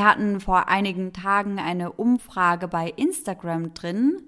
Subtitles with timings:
[0.00, 4.22] Wir hatten vor einigen Tagen eine Umfrage bei Instagram drin,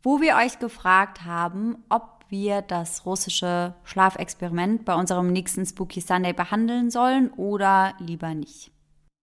[0.00, 6.32] wo wir euch gefragt haben, ob wir das russische Schlafexperiment bei unserem nächsten Spooky Sunday
[6.32, 8.72] behandeln sollen oder lieber nicht.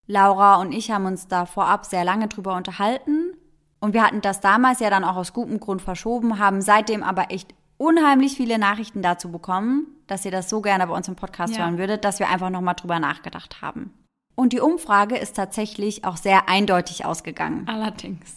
[0.05, 3.33] Laura und ich haben uns da vorab sehr lange drüber unterhalten
[3.79, 7.32] und wir hatten das damals ja dann auch aus gutem Grund verschoben, haben seitdem aber
[7.32, 11.55] echt unheimlich viele Nachrichten dazu bekommen, dass ihr das so gerne bei uns im Podcast
[11.55, 11.64] ja.
[11.64, 13.92] hören würdet, dass wir einfach nochmal drüber nachgedacht haben.
[14.36, 17.68] Und die Umfrage ist tatsächlich auch sehr eindeutig ausgegangen.
[17.68, 18.36] Allerdings.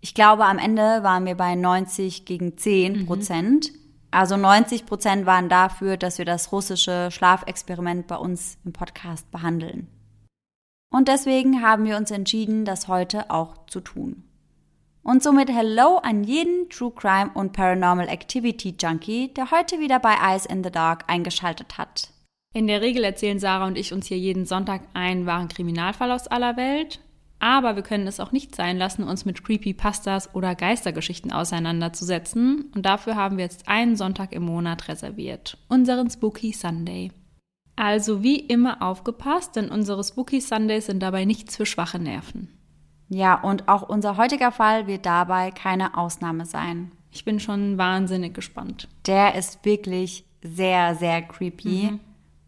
[0.00, 3.72] Ich glaube, am Ende waren wir bei 90 gegen 10 Prozent.
[3.72, 3.78] Mhm.
[4.10, 9.88] Also 90 Prozent waren dafür, dass wir das russische Schlafexperiment bei uns im Podcast behandeln.
[10.92, 14.24] Und deswegen haben wir uns entschieden, das heute auch zu tun.
[15.02, 20.14] Und somit Hello an jeden True Crime und Paranormal Activity Junkie, der heute wieder bei
[20.14, 22.12] Eyes in the Dark eingeschaltet hat.
[22.54, 26.28] In der Regel erzählen Sarah und ich uns hier jeden Sonntag einen wahren Kriminalfall aus
[26.28, 27.00] aller Welt.
[27.38, 32.70] Aber wir können es auch nicht sein lassen, uns mit Creepypastas oder Geistergeschichten auseinanderzusetzen.
[32.74, 35.58] Und dafür haben wir jetzt einen Sonntag im Monat reserviert.
[35.68, 37.10] Unseren Spooky Sunday.
[37.74, 42.48] Also wie immer aufgepasst, denn unsere Spooky Sundays sind dabei nichts für schwache Nerven.
[43.08, 46.92] Ja, und auch unser heutiger Fall wird dabei keine Ausnahme sein.
[47.10, 48.88] Ich bin schon wahnsinnig gespannt.
[49.06, 52.00] Der ist wirklich sehr, sehr creepy mhm.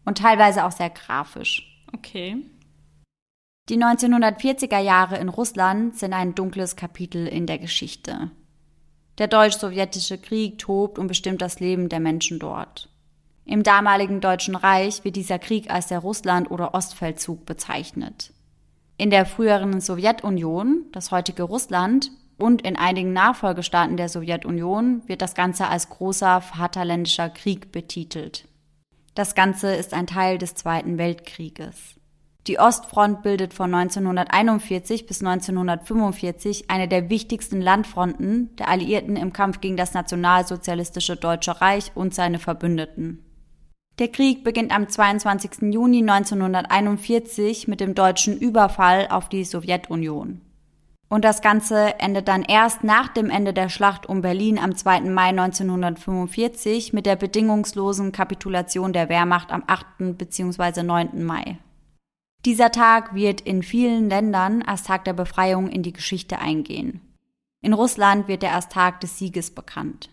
[0.05, 1.83] Und teilweise auch sehr grafisch.
[1.93, 2.37] Okay.
[3.67, 8.29] Die 1940er Jahre in Russland sind ein dunkles Kapitel in der Geschichte.
[9.17, 12.89] Der deutsch-sowjetische Krieg tobt und bestimmt das Leben der Menschen dort.
[13.45, 18.33] Im damaligen Deutschen Reich wird dieser Krieg als der Russland- oder Ostfeldzug bezeichnet.
[18.97, 25.35] In der früheren Sowjetunion, das heutige Russland, und in einigen Nachfolgestaaten der Sowjetunion wird das
[25.35, 28.47] Ganze als großer Vaterländischer Krieg betitelt.
[29.15, 31.95] Das Ganze ist ein Teil des Zweiten Weltkrieges.
[32.47, 39.61] Die Ostfront bildet von 1941 bis 1945 eine der wichtigsten Landfronten der Alliierten im Kampf
[39.61, 43.23] gegen das nationalsozialistische Deutsche Reich und seine Verbündeten.
[43.99, 45.73] Der Krieg beginnt am 22.
[45.73, 50.41] Juni 1941 mit dem deutschen Überfall auf die Sowjetunion.
[51.07, 55.01] Und das Ganze endet dann erst nach dem Ende der Schlacht um Berlin am 2.
[55.01, 60.17] Mai 1945 mit der bedingungslosen Kapitulation der Wehrmacht am 8.
[60.17, 60.83] bzw.
[60.83, 61.23] 9.
[61.23, 61.57] Mai.
[62.45, 67.01] Dieser Tag wird in vielen Ländern als Tag der Befreiung in die Geschichte eingehen.
[67.61, 70.09] In Russland wird er als Tag des Sieges bekannt.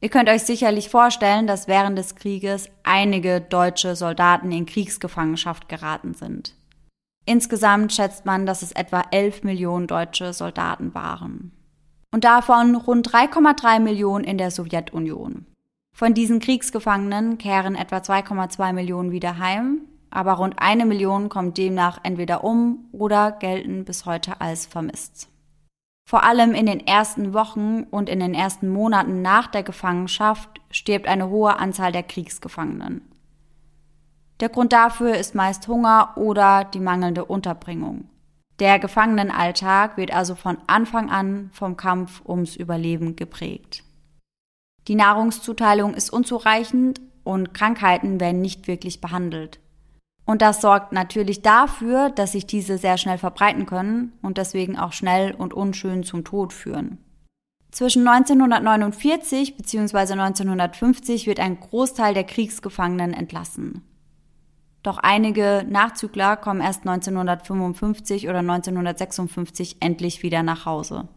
[0.00, 6.14] Ihr könnt euch sicherlich vorstellen, dass während des Krieges einige deutsche Soldaten in Kriegsgefangenschaft geraten
[6.14, 6.54] sind.
[7.26, 11.52] Insgesamt schätzt man, dass es etwa 11 Millionen deutsche Soldaten waren.
[12.12, 15.46] Und davon rund 3,3 Millionen in der Sowjetunion.
[15.96, 21.98] Von diesen Kriegsgefangenen kehren etwa 2,2 Millionen wieder heim, aber rund eine Million kommt demnach
[22.02, 25.28] entweder um oder gelten bis heute als vermisst.
[26.06, 31.08] Vor allem in den ersten Wochen und in den ersten Monaten nach der Gefangenschaft stirbt
[31.08, 33.02] eine hohe Anzahl der Kriegsgefangenen.
[34.40, 38.08] Der Grund dafür ist meist Hunger oder die mangelnde Unterbringung.
[38.58, 43.82] Der Gefangenenalltag wird also von Anfang an vom Kampf ums Überleben geprägt.
[44.86, 49.60] Die Nahrungszuteilung ist unzureichend und Krankheiten werden nicht wirklich behandelt.
[50.26, 54.92] Und das sorgt natürlich dafür, dass sich diese sehr schnell verbreiten können und deswegen auch
[54.92, 56.98] schnell und unschön zum Tod führen.
[57.70, 60.12] Zwischen 1949 bzw.
[60.12, 63.82] 1950 wird ein Großteil der Kriegsgefangenen entlassen.
[64.84, 71.08] Doch einige Nachzügler kommen erst 1955 oder 1956 endlich wieder nach Hause.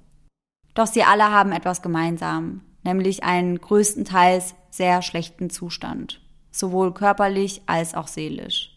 [0.74, 7.94] Doch sie alle haben etwas gemeinsam, nämlich einen größtenteils sehr schlechten Zustand, sowohl körperlich als
[7.94, 8.74] auch seelisch.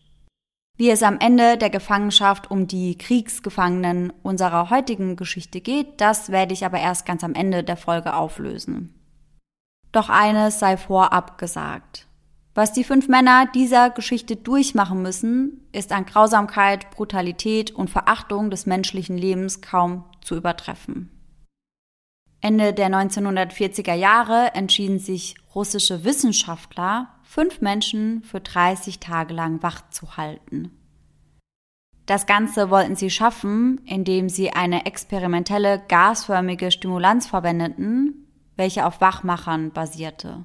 [0.76, 6.52] Wie es am Ende der Gefangenschaft um die Kriegsgefangenen unserer heutigen Geschichte geht, das werde
[6.52, 8.94] ich aber erst ganz am Ende der Folge auflösen.
[9.92, 12.08] Doch eines sei vorab gesagt.
[12.60, 18.66] Was die fünf Männer dieser Geschichte durchmachen müssen, ist an Grausamkeit, Brutalität und Verachtung des
[18.66, 21.08] menschlichen Lebens kaum zu übertreffen.
[22.42, 29.88] Ende der 1940er Jahre entschieden sich russische Wissenschaftler, fünf Menschen für 30 Tage lang wach
[29.88, 30.70] zu halten.
[32.04, 39.70] Das Ganze wollten sie schaffen, indem sie eine experimentelle gasförmige Stimulanz verwendeten, welche auf Wachmachern
[39.70, 40.44] basierte.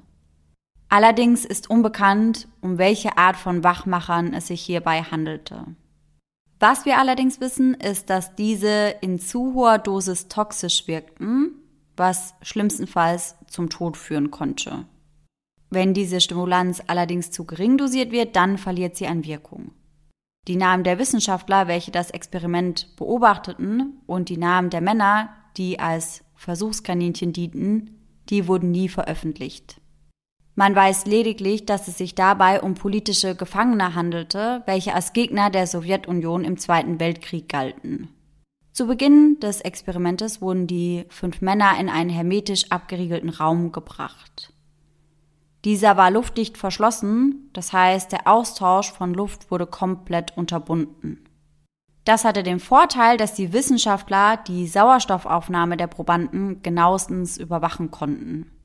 [0.88, 5.66] Allerdings ist unbekannt, um welche Art von Wachmachern es sich hierbei handelte.
[6.58, 11.54] Was wir allerdings wissen, ist, dass diese in zu hoher Dosis toxisch wirkten,
[11.96, 14.86] was schlimmstenfalls zum Tod führen konnte.
[15.68, 19.72] Wenn diese Stimulanz allerdings zu gering dosiert wird, dann verliert sie an Wirkung.
[20.48, 26.22] Die Namen der Wissenschaftler, welche das Experiment beobachteten, und die Namen der Männer, die als
[26.36, 27.98] Versuchskaninchen dienten,
[28.28, 29.80] die wurden nie veröffentlicht.
[30.58, 35.66] Man weiß lediglich, dass es sich dabei um politische Gefangene handelte, welche als Gegner der
[35.66, 38.08] Sowjetunion im Zweiten Weltkrieg galten.
[38.72, 44.54] Zu Beginn des Experimentes wurden die fünf Männer in einen hermetisch abgeriegelten Raum gebracht.
[45.66, 51.28] Dieser war luftdicht verschlossen, das heißt, der Austausch von Luft wurde komplett unterbunden.
[52.04, 58.55] Das hatte den Vorteil, dass die Wissenschaftler die Sauerstoffaufnahme der Probanden genauestens überwachen konnten.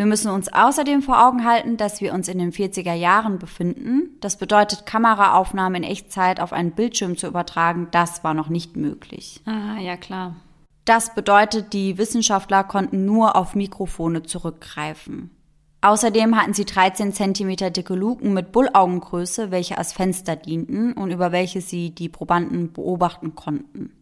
[0.00, 4.16] Wir müssen uns außerdem vor Augen halten, dass wir uns in den 40er Jahren befinden.
[4.22, 9.42] Das bedeutet, Kameraaufnahmen in Echtzeit auf einen Bildschirm zu übertragen, das war noch nicht möglich.
[9.44, 10.36] Ah, ja klar.
[10.86, 15.32] Das bedeutet, die Wissenschaftler konnten nur auf Mikrofone zurückgreifen.
[15.82, 21.30] Außerdem hatten sie 13 cm dicke Luken mit Bullaugengröße, welche als Fenster dienten und über
[21.30, 23.92] welche sie die Probanden beobachten konnten.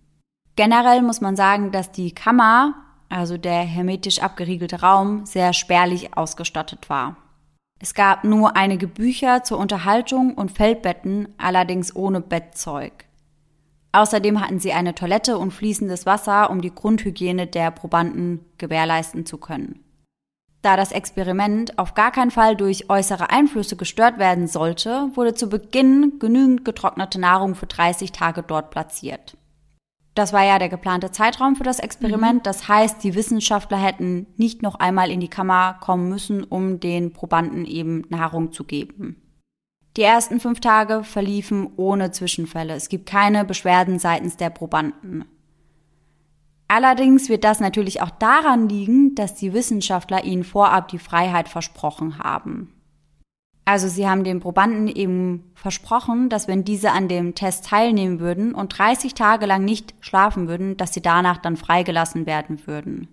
[0.55, 6.91] Generell muss man sagen, dass die Kammer, also der hermetisch abgeriegelte Raum, sehr spärlich ausgestattet
[6.91, 7.17] war.
[7.81, 13.05] Es gab nur einige Bücher zur Unterhaltung und Feldbetten, allerdings ohne Bettzeug.
[13.93, 19.39] Außerdem hatten sie eine Toilette und fließendes Wasser, um die Grundhygiene der Probanden gewährleisten zu
[19.39, 19.85] können.
[20.61, 25.49] Da das Experiment auf gar keinen Fall durch äußere Einflüsse gestört werden sollte, wurde zu
[25.49, 29.38] Beginn genügend getrocknete Nahrung für 30 Tage dort platziert.
[30.19, 32.41] Das war ja der geplante Zeitraum für das Experiment.
[32.41, 32.43] Mhm.
[32.43, 37.13] Das heißt, die Wissenschaftler hätten nicht noch einmal in die Kammer kommen müssen, um den
[37.13, 39.23] Probanden eben Nahrung zu geben.
[39.97, 42.75] Die ersten fünf Tage verliefen ohne Zwischenfälle.
[42.75, 45.25] Es gibt keine Beschwerden seitens der Probanden.
[46.67, 52.19] Allerdings wird das natürlich auch daran liegen, dass die Wissenschaftler ihnen vorab die Freiheit versprochen
[52.19, 52.75] haben.
[53.69, 58.55] Also sie haben den Probanden eben versprochen, dass wenn diese an dem Test teilnehmen würden
[58.55, 63.09] und 30 Tage lang nicht schlafen würden, dass sie danach dann freigelassen werden würden.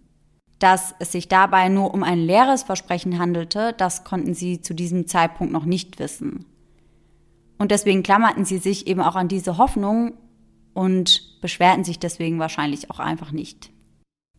[0.60, 5.08] Dass es sich dabei nur um ein leeres Versprechen handelte, das konnten sie zu diesem
[5.08, 6.46] Zeitpunkt noch nicht wissen.
[7.58, 10.14] Und deswegen klammerten sie sich eben auch an diese Hoffnung
[10.74, 13.72] und beschwerten sich deswegen wahrscheinlich auch einfach nicht.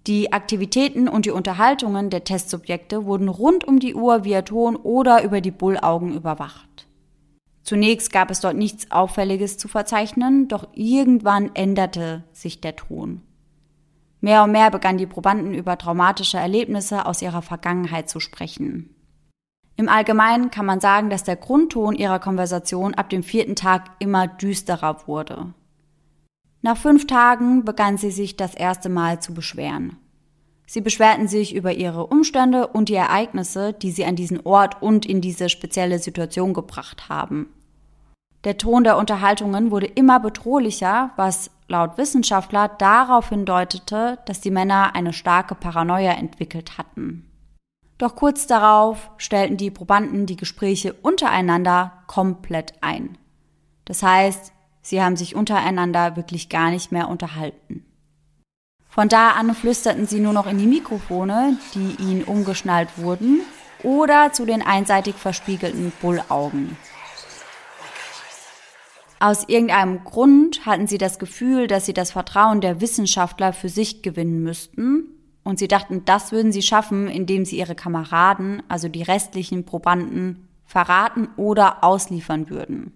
[0.06, 5.24] Die Aktivitäten und die Unterhaltungen der Testsubjekte wurden rund um die Uhr via Ton oder
[5.24, 6.86] über die Bullaugen überwacht.
[7.64, 13.22] Zunächst gab es dort nichts Auffälliges zu verzeichnen, doch irgendwann änderte sich der Ton.
[14.20, 18.94] Mehr und mehr begannen die Probanden über traumatische Erlebnisse aus ihrer Vergangenheit zu sprechen.
[19.76, 24.28] Im Allgemeinen kann man sagen, dass der Grundton ihrer Konversation ab dem vierten Tag immer
[24.28, 25.52] düsterer wurde.
[26.62, 29.96] Nach fünf Tagen begann sie sich das erste Mal zu beschweren.
[30.66, 35.06] Sie beschwerten sich über ihre Umstände und die Ereignisse, die sie an diesen Ort und
[35.06, 37.48] in diese spezielle Situation gebracht haben.
[38.42, 44.94] Der Ton der Unterhaltungen wurde immer bedrohlicher, was laut Wissenschaftler darauf hindeutete, dass die Männer
[44.94, 47.28] eine starke Paranoia entwickelt hatten.
[47.98, 53.16] Doch kurz darauf stellten die Probanden die Gespräche untereinander komplett ein.
[53.84, 54.52] Das heißt,
[54.86, 57.84] Sie haben sich untereinander wirklich gar nicht mehr unterhalten.
[58.88, 63.40] Von da an flüsterten sie nur noch in die Mikrofone, die ihnen umgeschnallt wurden,
[63.82, 66.76] oder zu den einseitig verspiegelten Bullaugen.
[69.18, 74.02] Aus irgendeinem Grund hatten sie das Gefühl, dass sie das Vertrauen der Wissenschaftler für sich
[74.02, 75.08] gewinnen müssten,
[75.42, 80.46] und sie dachten, das würden sie schaffen, indem sie ihre Kameraden, also die restlichen Probanden,
[80.64, 82.92] verraten oder ausliefern würden.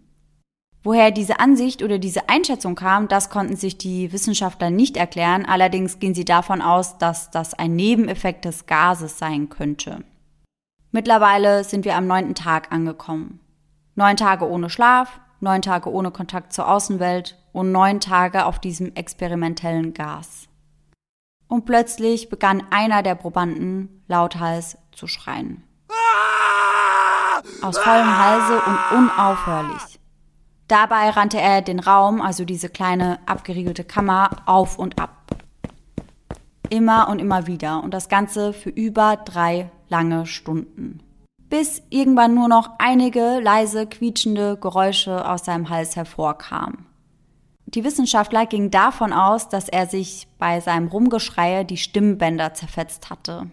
[0.82, 5.44] Woher diese Ansicht oder diese Einschätzung kam, das konnten sich die Wissenschaftler nicht erklären.
[5.44, 10.02] Allerdings gehen sie davon aus, dass das ein Nebeneffekt des Gases sein könnte.
[10.90, 13.40] Mittlerweile sind wir am neunten Tag angekommen.
[13.94, 18.94] Neun Tage ohne Schlaf, neun Tage ohne Kontakt zur Außenwelt und neun Tage auf diesem
[18.94, 20.48] experimentellen Gas.
[21.46, 25.62] Und plötzlich begann einer der Probanden lauthals zu schreien.
[27.60, 29.99] Aus vollem Halse und unaufhörlich.
[30.70, 35.26] Dabei rannte er den Raum, also diese kleine abgeriegelte Kammer, auf und ab.
[36.68, 41.00] Immer und immer wieder und das Ganze für über drei lange Stunden.
[41.48, 46.86] Bis irgendwann nur noch einige leise, quietschende Geräusche aus seinem Hals hervorkamen.
[47.66, 53.50] Die Wissenschaftler gingen davon aus, dass er sich bei seinem Rumgeschreie die Stimmbänder zerfetzt hatte.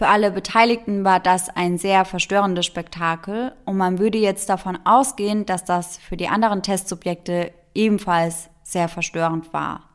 [0.00, 5.44] Für alle Beteiligten war das ein sehr verstörendes Spektakel und man würde jetzt davon ausgehen,
[5.44, 9.90] dass das für die anderen Testsubjekte ebenfalls sehr verstörend war.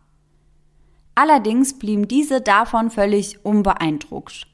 [1.16, 4.46] Allerdings blieben diese davon völlig unbeeindruckt.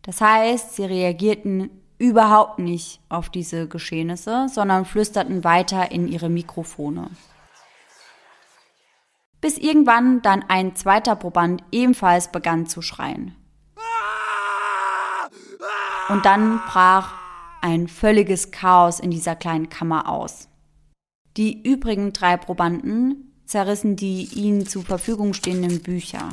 [0.00, 1.68] Das heißt, sie reagierten
[1.98, 7.10] überhaupt nicht auf diese Geschehnisse, sondern flüsterten weiter in ihre Mikrofone.
[9.42, 13.36] Bis irgendwann dann ein zweiter Proband ebenfalls begann zu schreien.
[16.08, 17.14] Und dann brach
[17.62, 20.48] ein völliges Chaos in dieser kleinen Kammer aus.
[21.36, 26.28] Die übrigen drei Probanden zerrissen die ihnen zur Verfügung stehenden Bücher.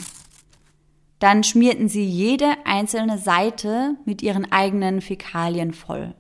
[1.20, 6.16] Dann schmierten sie jede einzelne Seite mit ihren eigenen Fäkalien voll.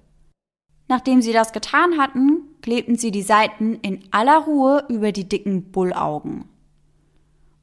[0.87, 5.71] Nachdem sie das getan hatten, klebten sie die Seiten in aller Ruhe über die dicken
[5.71, 6.45] Bullaugen.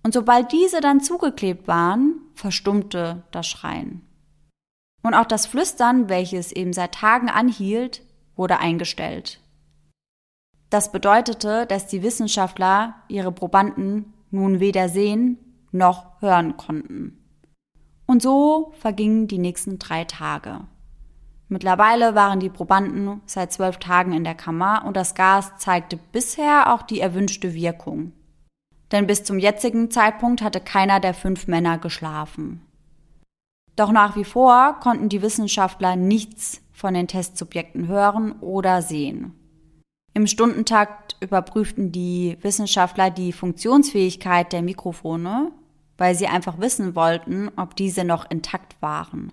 [0.03, 4.08] Und sobald diese dann zugeklebt waren, verstummte das Schreien.
[5.03, 8.03] Und auch das Flüstern, welches eben seit Tagen anhielt,
[8.37, 9.41] wurde eingestellt.
[10.71, 15.39] Das bedeutete, dass die Wissenschaftler ihre Probanden nun weder sehen
[15.73, 17.19] noch hören konnten.
[18.07, 20.61] Und so vergingen die nächsten drei Tage.
[21.49, 26.73] Mittlerweile waren die Probanden seit zwölf Tagen in der Kammer und das Gas zeigte bisher
[26.73, 28.13] auch die erwünschte Wirkung.
[28.93, 32.63] Denn bis zum jetzigen Zeitpunkt hatte keiner der fünf Männer geschlafen.
[33.79, 39.35] Doch nach wie vor konnten die Wissenschaftler nichts von den Testsubjekten hören oder sehen.
[40.15, 45.53] Im Stundentakt überprüften die Wissenschaftler die Funktionsfähigkeit der Mikrofone,
[45.97, 49.33] weil sie einfach wissen wollten, ob diese noch intakt waren.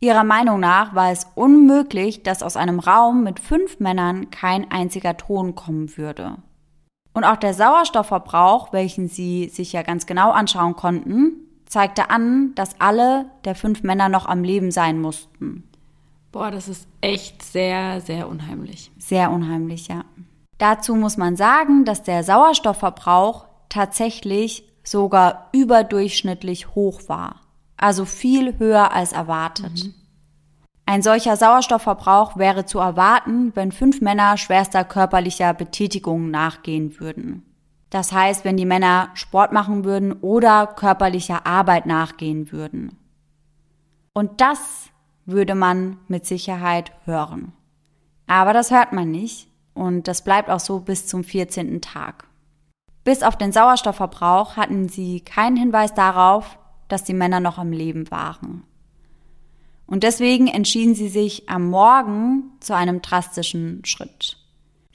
[0.00, 5.18] Ihrer Meinung nach war es unmöglich, dass aus einem Raum mit fünf Männern kein einziger
[5.18, 6.36] Ton kommen würde.
[7.12, 12.80] Und auch der Sauerstoffverbrauch, welchen sie sich ja ganz genau anschauen konnten, zeigte an, dass
[12.80, 15.64] alle der fünf Männer noch am Leben sein mussten.
[16.32, 18.90] Boah, das ist echt sehr, sehr unheimlich.
[18.98, 20.04] Sehr unheimlich, ja.
[20.58, 27.36] Dazu muss man sagen, dass der Sauerstoffverbrauch tatsächlich sogar überdurchschnittlich hoch war.
[27.76, 29.84] Also viel höher als erwartet.
[29.84, 29.94] Mhm.
[30.84, 37.47] Ein solcher Sauerstoffverbrauch wäre zu erwarten, wenn fünf Männer schwerster körperlicher Betätigung nachgehen würden.
[37.90, 42.98] Das heißt, wenn die Männer Sport machen würden oder körperlicher Arbeit nachgehen würden.
[44.12, 44.90] Und das
[45.26, 47.52] würde man mit Sicherheit hören.
[48.26, 51.80] Aber das hört man nicht und das bleibt auch so bis zum 14.
[51.80, 52.24] Tag.
[53.04, 58.10] Bis auf den Sauerstoffverbrauch hatten sie keinen Hinweis darauf, dass die Männer noch am Leben
[58.10, 58.64] waren.
[59.86, 64.37] Und deswegen entschieden sie sich am Morgen zu einem drastischen Schritt.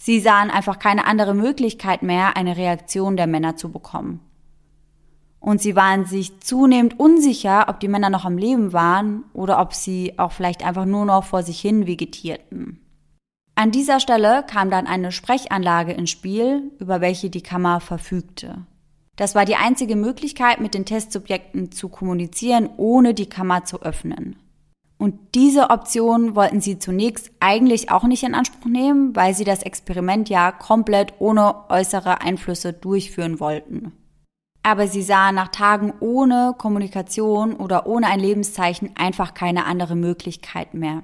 [0.06, 4.20] Sie sahen einfach keine andere Möglichkeit mehr, eine Reaktion der Männer zu bekommen.
[5.40, 9.74] Und sie waren sich zunehmend unsicher, ob die Männer noch am Leben waren oder ob
[9.74, 12.82] sie auch vielleicht einfach nur noch vor sich hin vegetierten.
[13.56, 18.68] An dieser Stelle kam dann eine Sprechanlage ins Spiel, über welche die Kammer verfügte.
[19.16, 24.36] Das war die einzige Möglichkeit, mit den Testsubjekten zu kommunizieren, ohne die Kammer zu öffnen.
[24.98, 29.64] Und diese Option wollten sie zunächst eigentlich auch nicht in Anspruch nehmen, weil sie das
[29.64, 33.92] Experiment ja komplett ohne äußere Einflüsse durchführen wollten.
[34.62, 40.74] Aber sie sahen nach Tagen ohne Kommunikation oder ohne ein Lebenszeichen einfach keine andere Möglichkeit
[40.74, 41.04] mehr.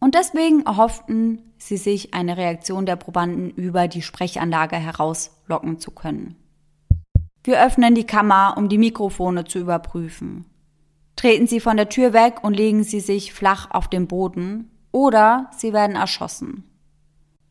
[0.00, 6.36] Und deswegen erhofften sie sich eine Reaktion der Probanden über die Sprechanlage herauslocken zu können.
[7.42, 10.44] Wir öffnen die Kammer, um die Mikrofone zu überprüfen.
[11.16, 15.50] Treten Sie von der Tür weg und legen Sie sich flach auf den Boden oder
[15.56, 16.64] Sie werden erschossen.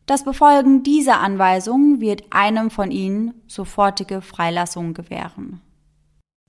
[0.06, 5.60] Das Befolgen dieser Anweisung wird einem von Ihnen sofortige Freilassung gewähren.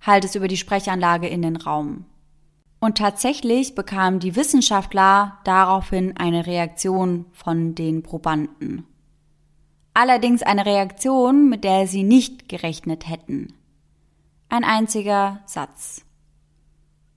[0.01, 2.05] Halt es über die Sprechanlage in den Raum.
[2.81, 8.85] Und tatsächlich bekamen die Wissenschaftler daraufhin eine Reaktion von den Probanden.
[9.93, 13.53] Allerdings eine Reaktion, mit der sie nicht gerechnet hätten.
[14.49, 16.04] Ein einziger Satz.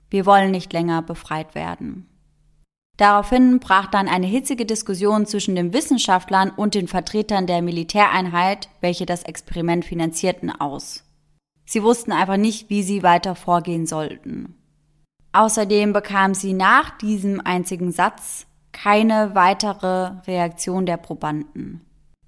[0.09, 2.07] Wir wollen nicht länger befreit werden.
[2.97, 9.05] Daraufhin brach dann eine hitzige Diskussion zwischen den Wissenschaftlern und den Vertretern der Militäreinheit, welche
[9.05, 11.05] das Experiment finanzierten, aus.
[11.65, 14.55] Sie wussten einfach nicht, wie sie weiter vorgehen sollten.
[15.31, 21.85] Außerdem bekam sie nach diesem einzigen Satz keine weitere Reaktion der Probanden.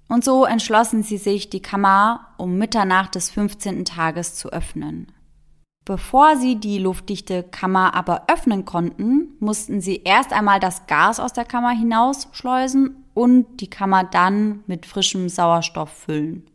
[0.08, 3.84] Und so entschlossen sie sich, die Kammer um Mitternacht des 15.
[3.84, 5.12] Tages zu öffnen.
[5.84, 11.32] Bevor sie die luftdichte Kammer aber öffnen konnten, mussten sie erst einmal das Gas aus
[11.32, 16.46] der Kammer hinausschleusen und die Kammer dann mit frischem Sauerstoff füllen.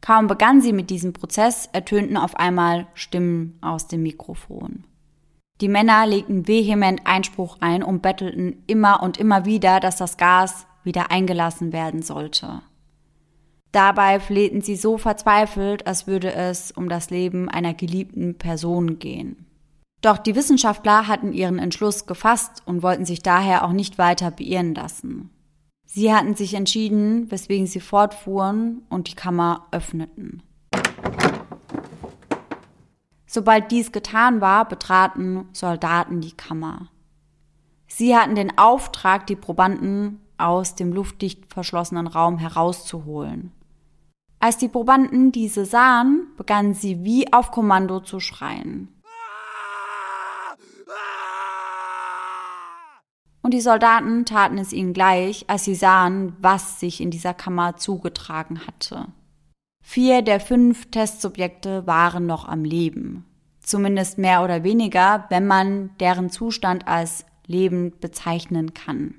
[0.00, 4.84] Kaum begann sie mit diesem Prozess, ertönten auf einmal Stimmen aus dem Mikrofon.
[5.60, 10.66] Die Männer legten vehement Einspruch ein und bettelten immer und immer wieder, dass das Gas
[10.84, 12.62] wieder eingelassen werden sollte.
[13.72, 19.46] Dabei flehten sie so verzweifelt, als würde es um das Leben einer geliebten Person gehen.
[20.00, 24.74] Doch die Wissenschaftler hatten ihren Entschluss gefasst und wollten sich daher auch nicht weiter beirren
[24.74, 25.30] lassen.
[25.84, 30.42] Sie hatten sich entschieden, weswegen sie fortfuhren und die Kammer öffneten.
[33.26, 36.88] Sobald dies getan war, betraten Soldaten die Kammer.
[37.86, 43.52] Sie hatten den Auftrag, die Probanden aus dem luftdicht verschlossenen Raum herauszuholen.
[44.40, 48.88] Als die Probanden diese sahen, begannen sie wie auf Kommando zu schreien.
[53.42, 57.76] Und die Soldaten taten es ihnen gleich, als sie sahen, was sich in dieser Kammer
[57.76, 59.06] zugetragen hatte.
[59.82, 63.24] Vier der fünf Testsubjekte waren noch am Leben.
[63.60, 69.14] Zumindest mehr oder weniger, wenn man deren Zustand als lebend bezeichnen kann.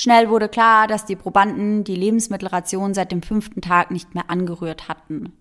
[0.00, 4.88] Schnell wurde klar, dass die Probanden die Lebensmittelration seit dem fünften Tag nicht mehr angerührt
[4.88, 5.34] hatten.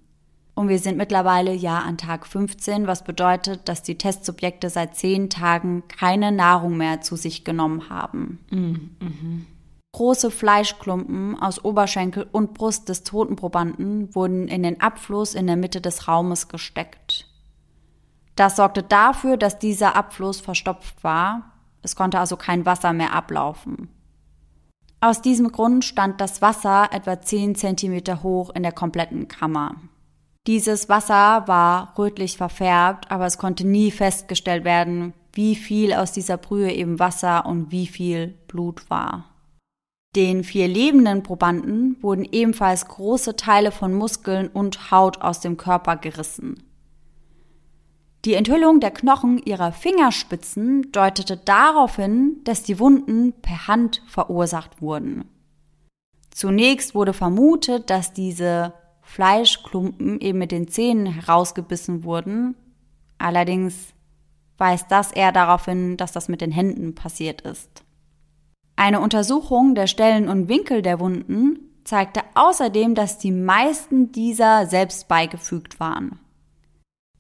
[0.54, 5.30] Und wir sind mittlerweile ja an Tag 15, was bedeutet, dass die Testsubjekte seit zehn
[5.30, 8.39] Tagen keine Nahrung mehr zu sich genommen haben.
[8.50, 9.46] Mhm.
[9.94, 15.56] Große Fleischklumpen aus Oberschenkel und Brust des toten Probanden wurden in den Abfluss in der
[15.56, 17.28] Mitte des Raumes gesteckt.
[18.36, 21.54] Das sorgte dafür, dass dieser Abfluss verstopft war.
[21.82, 23.88] Es konnte also kein Wasser mehr ablaufen.
[25.01, 29.75] Aus diesem Grund stand das Wasser etwa 10 Zentimeter hoch in der kompletten Kammer.
[30.46, 36.38] Dieses Wasser war rötlich verfärbt, aber es konnte nie festgestellt werden, wie viel aus dieser
[36.38, 39.25] Brühe eben Wasser und wie viel Blut war.
[40.15, 45.96] Den vier lebenden Probanden wurden ebenfalls große Teile von Muskeln und Haut aus dem Körper
[45.96, 46.68] gerissen.
[48.29, 54.83] Die Enthüllung der Knochen ihrer Fingerspitzen deutete darauf hin, dass die Wunden per Hand verursacht
[54.83, 55.25] wurden.
[56.29, 62.53] Zunächst wurde vermutet, dass diese Fleischklumpen eben mit den Zähnen herausgebissen wurden.
[63.17, 63.95] Allerdings
[64.59, 67.84] weist das eher darauf hin, dass das mit den Händen passiert ist.
[68.75, 75.08] Eine Untersuchung der Stellen und Winkel der Wunden zeigte außerdem, dass die meisten dieser selbst
[75.08, 76.19] beigefügt waren.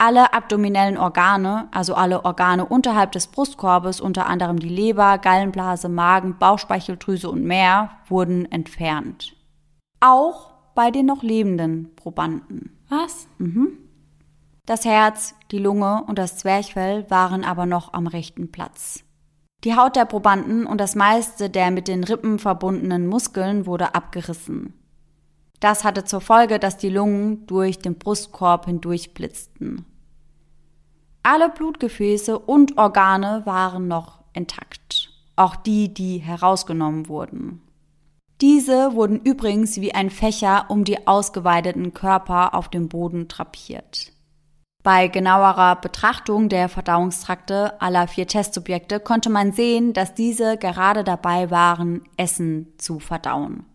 [0.01, 6.37] Alle abdominellen Organe, also alle Organe unterhalb des Brustkorbes, unter anderem die Leber, Gallenblase, Magen,
[6.39, 9.35] Bauchspeicheldrüse und mehr, wurden entfernt.
[9.99, 12.79] Auch bei den noch lebenden Probanden.
[12.87, 13.27] Was?
[13.39, 13.77] Mhm.
[14.65, 19.03] Das Herz, die Lunge und das Zwerchfell waren aber noch am rechten Platz.
[19.65, 24.78] Die Haut der Probanden und das meiste der mit den Rippen verbundenen Muskeln wurde abgerissen.
[25.59, 29.85] Das hatte zur Folge, dass die Lungen durch den Brustkorb hindurch blitzten.
[31.21, 37.61] Alle Blutgefäße und Organe waren noch intakt, auch die, die herausgenommen wurden.
[38.41, 44.13] Diese wurden übrigens wie ein Fächer um die ausgeweideten Körper auf dem Boden drapiert.
[44.81, 51.51] Bei genauerer Betrachtung der Verdauungstrakte aller vier Testsubjekte konnte man sehen, dass diese gerade dabei
[51.51, 53.65] waren, Essen zu verdauen.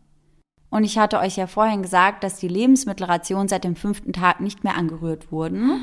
[0.74, 4.64] Und ich hatte euch ja vorhin gesagt, dass die Lebensmittelration seit dem fünften Tag nicht
[4.64, 5.80] mehr angerührt wurden,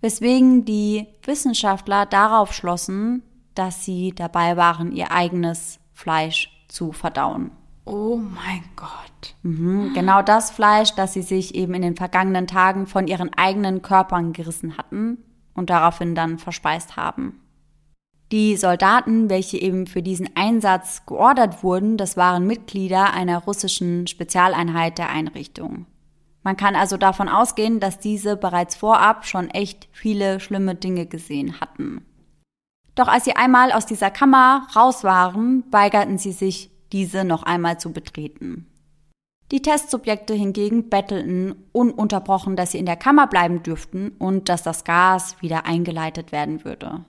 [0.00, 3.24] weswegen die Wissenschaftler darauf schlossen,
[3.56, 7.50] dass sie dabei waren, ihr eigenes Fleisch zu verdauen.
[7.84, 9.34] Oh mein Gott.
[9.42, 13.82] Mhm, genau das Fleisch, das sie sich eben in den vergangenen Tagen von ihren eigenen
[13.82, 15.18] Körpern gerissen hatten
[15.52, 17.41] und daraufhin dann verspeist haben.
[18.32, 24.96] Die Soldaten, welche eben für diesen Einsatz geordert wurden, das waren Mitglieder einer russischen Spezialeinheit
[24.96, 25.84] der Einrichtung.
[26.42, 31.60] Man kann also davon ausgehen, dass diese bereits vorab schon echt viele schlimme Dinge gesehen
[31.60, 32.06] hatten.
[32.94, 37.78] Doch als sie einmal aus dieser Kammer raus waren, weigerten sie sich diese noch einmal
[37.78, 38.66] zu betreten.
[39.50, 44.84] Die Testsubjekte hingegen bettelten ununterbrochen, dass sie in der Kammer bleiben dürften und dass das
[44.84, 47.04] Gas wieder eingeleitet werden würde.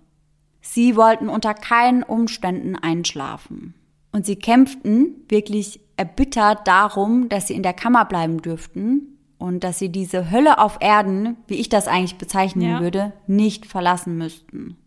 [0.74, 3.76] Sie wollten unter keinen Umständen einschlafen.
[4.12, 9.78] Und sie kämpften wirklich erbittert darum, dass sie in der Kammer bleiben dürften und dass
[9.78, 12.80] sie diese Hölle auf Erden, wie ich das eigentlich bezeichnen ja.
[12.80, 14.78] würde, nicht verlassen müssten.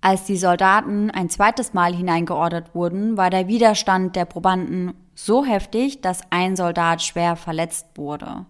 [0.00, 6.00] Als die Soldaten ein zweites Mal hineingeordert wurden, war der Widerstand der Probanden so heftig,
[6.00, 8.46] dass ein Soldat schwer verletzt wurde.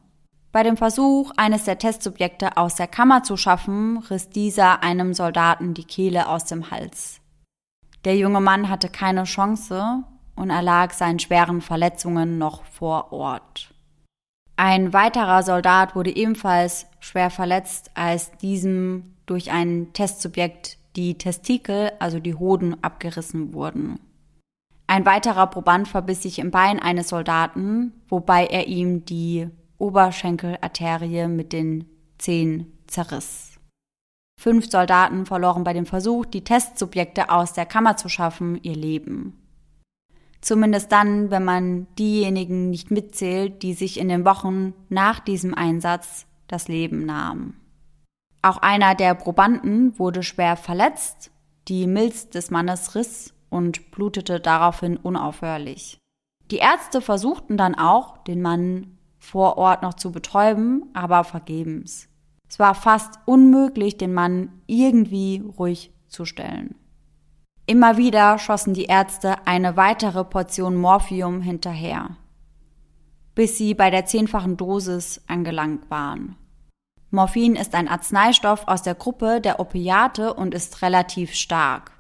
[0.55, 5.75] Bei dem Versuch, eines der Testsubjekte aus der Kammer zu schaffen, riss dieser einem Soldaten
[5.75, 7.21] die Kehle aus dem Hals.
[8.05, 10.05] Der junge Mann hatte keine Chance
[10.37, 13.75] und erlag seinen schweren Verletzungen noch vor Ort.
[14.55, 22.21] Ein weiterer Soldat wurde ebenfalls schwer verletzt, als diesem durch ein Testsubjekt die Testikel, also
[22.21, 23.99] die Hoden, abgerissen wurden.
[24.87, 29.51] Ein weiterer Proband verbiss sich im Bein eines Soldaten, wobei er ihm die
[29.85, 31.85] Oberschenkelarterie mit den
[32.17, 33.61] Zehen zerriss.
[34.41, 39.39] Fünf Soldaten verloren bei dem Versuch, die Testsubjekte aus der Kammer zu schaffen, ihr Leben.
[40.41, 46.27] Zumindest dann, wenn man diejenigen nicht mitzählt, die sich in den Wochen nach diesem Einsatz
[46.49, 47.61] das Leben nahmen.
[48.41, 51.31] Auch einer der Probanden wurde schwer verletzt,
[51.69, 55.99] die Milz des Mannes riss und blutete daraufhin unaufhörlich.
[56.51, 62.09] Die Ärzte versuchten dann auch, den Mann vor Ort noch zu betäuben, aber vergebens.
[62.49, 66.77] Es war fast unmöglich, den Mann irgendwie ruhig zu stellen.
[67.67, 72.17] Immer wieder schossen die Ärzte eine weitere Portion Morphium hinterher,
[73.35, 76.37] bis sie bei der zehnfachen Dosis angelangt waren.
[77.11, 81.93] Morphin ist ein Arzneistoff aus der Gruppe der Opiate und ist relativ stark.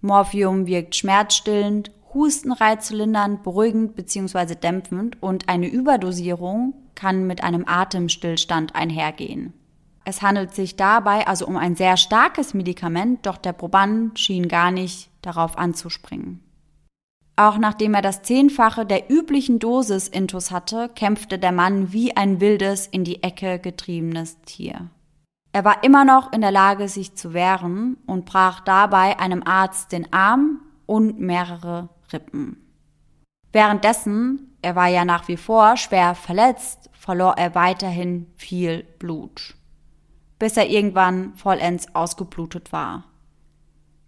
[0.00, 4.54] Morphium wirkt schmerzstillend, hustenreizlindernd, beruhigend bzw.
[4.54, 9.54] dämpfend und eine Überdosierung kann mit einem Atemstillstand einhergehen.
[10.04, 14.70] Es handelt sich dabei also um ein sehr starkes Medikament, doch der Proband schien gar
[14.70, 16.42] nicht darauf anzuspringen.
[17.36, 22.40] Auch nachdem er das Zehnfache der üblichen Dosis Intus hatte, kämpfte der Mann wie ein
[22.40, 24.90] wildes, in die Ecke getriebenes Tier.
[25.52, 29.92] Er war immer noch in der Lage, sich zu wehren und brach dabei einem Arzt
[29.92, 32.56] den Arm und mehrere Rippen.
[33.52, 39.58] Währenddessen, er war ja nach wie vor schwer verletzt, verlor er weiterhin viel Blut
[40.38, 43.04] bis er irgendwann vollends ausgeblutet war,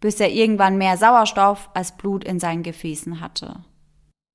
[0.00, 3.64] bis er irgendwann mehr Sauerstoff als Blut in seinen Gefäßen hatte.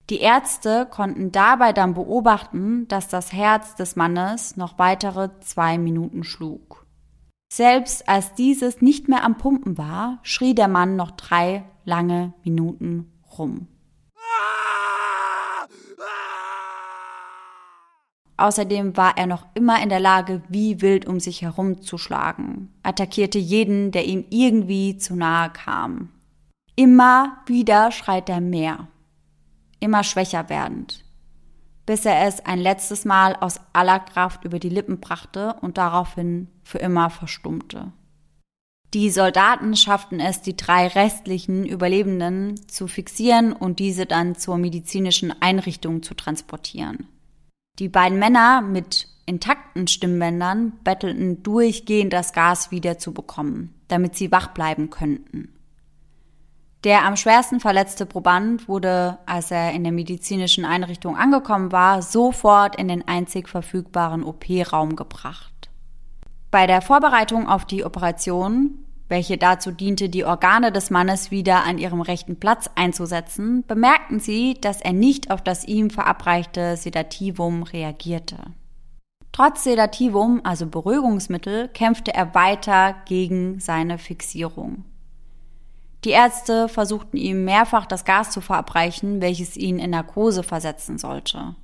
[0.10, 6.24] Die Ärzte konnten dabei dann beobachten, dass das Herz des Mannes noch weitere zwei Minuten
[6.24, 6.86] schlug.
[7.52, 13.12] Selbst als dieses nicht mehr am Pumpen war, schrie der Mann noch drei lange Minuten
[13.38, 13.68] rum.
[18.38, 23.92] Außerdem war er noch immer in der Lage, wie wild um sich herumzuschlagen, attackierte jeden,
[23.92, 26.10] der ihm irgendwie zu nahe kam.
[26.76, 28.90] Immer wieder schreit er mehr,
[29.80, 31.06] immer schwächer werdend,
[31.86, 36.50] bis er es ein letztes Mal aus aller Kraft über die Lippen brachte und daraufhin
[36.64, 37.94] für immer verstummte.
[38.96, 45.34] Die Soldaten schafften es, die drei restlichen Überlebenden zu fixieren und diese dann zur medizinischen
[45.42, 47.06] Einrichtung zu transportieren.
[47.78, 54.32] Die beiden Männer mit intakten Stimmbändern bettelten durchgehend das Gas wieder zu bekommen, damit sie
[54.32, 55.50] wach bleiben könnten.
[56.86, 62.78] Der am schwersten verletzte Proband wurde, als er in der medizinischen Einrichtung angekommen war, sofort
[62.78, 65.70] in den einzig verfügbaren OP-Raum gebracht.
[66.50, 71.78] Bei der Vorbereitung auf die Operation welche dazu diente, die Organe des Mannes wieder an
[71.78, 78.38] ihrem rechten Platz einzusetzen, bemerkten sie, dass er nicht auf das ihm verabreichte Sedativum reagierte.
[79.32, 84.86] Trotz Sedativum, also Beruhigungsmittel, kämpfte er weiter gegen seine Fixierung.
[86.06, 91.56] Die Ärzte versuchten ihm mehrfach das Gas zu verabreichen, welches ihn in Narkose versetzen sollte.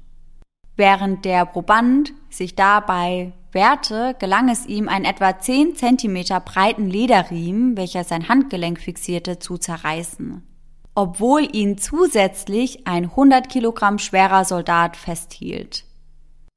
[0.75, 7.77] Während der Proband sich dabei wehrte, gelang es ihm, einen etwa 10 cm breiten Lederriemen,
[7.77, 10.43] welcher sein Handgelenk fixierte, zu zerreißen.
[10.95, 15.85] Obwohl ihn zusätzlich ein 100 Kilogramm schwerer Soldat festhielt.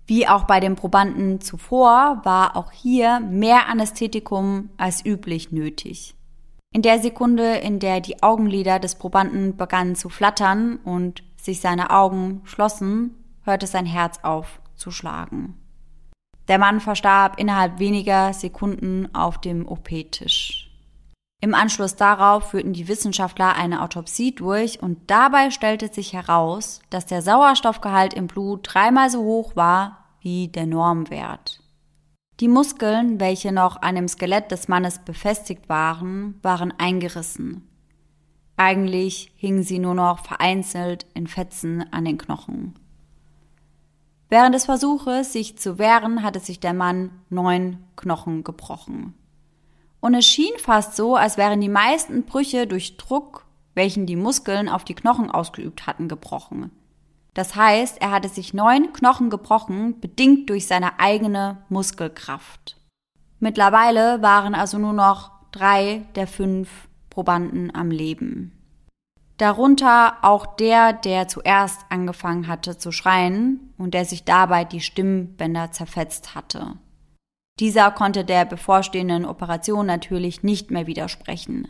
[0.06, 6.14] Wie auch bei den Probanden zuvor war auch hier mehr Anästhetikum als üblich nötig.
[6.72, 11.90] In der Sekunde, in der die Augenlider des Probanden begannen zu flattern und sich seine
[11.90, 15.54] Augen schlossen, hörte sein Herz auf zu schlagen.
[16.48, 20.70] Der Mann verstarb innerhalb weniger Sekunden auf dem OP-Tisch.
[21.40, 27.06] Im Anschluss darauf führten die Wissenschaftler eine Autopsie durch und dabei stellte sich heraus, dass
[27.06, 31.60] der Sauerstoffgehalt im Blut dreimal so hoch war wie der Normwert.
[32.40, 37.68] Die Muskeln, welche noch an dem Skelett des Mannes befestigt waren, waren eingerissen.
[38.56, 42.74] Eigentlich hingen sie nur noch vereinzelt in Fetzen an den Knochen.
[44.34, 49.14] Während des Versuches, sich zu wehren, hatte sich der Mann neun Knochen gebrochen.
[50.00, 54.68] Und es schien fast so, als wären die meisten Brüche durch Druck, welchen die Muskeln
[54.68, 56.72] auf die Knochen ausgeübt hatten, gebrochen.
[57.34, 62.76] Das heißt, er hatte sich neun Knochen gebrochen, bedingt durch seine eigene Muskelkraft.
[63.38, 68.53] Mittlerweile waren also nur noch drei der fünf Probanden am Leben.
[69.36, 75.72] Darunter auch der, der zuerst angefangen hatte zu schreien und der sich dabei die Stimmbänder
[75.72, 76.74] zerfetzt hatte.
[77.58, 81.68] Dieser konnte der bevorstehenden Operation natürlich nicht mehr widersprechen,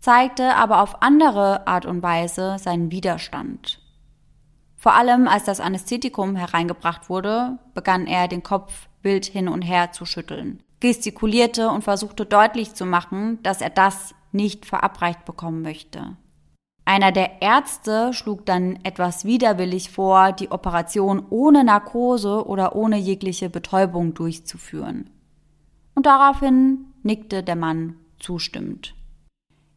[0.00, 3.80] zeigte aber auf andere Art und Weise seinen Widerstand.
[4.76, 9.92] Vor allem als das Anästhetikum hereingebracht wurde, begann er den Kopf wild hin und her
[9.92, 16.16] zu schütteln, gestikulierte und versuchte deutlich zu machen, dass er das nicht verabreicht bekommen möchte.
[16.86, 23.48] Einer der Ärzte schlug dann etwas widerwillig vor, die Operation ohne Narkose oder ohne jegliche
[23.48, 25.08] Betäubung durchzuführen.
[25.94, 28.94] Und daraufhin nickte der Mann zustimmend.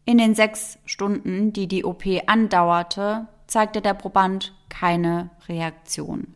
[0.03, 6.33] In den sechs Stunden, die die OP andauerte, zeigte der Proband keine Reaktion.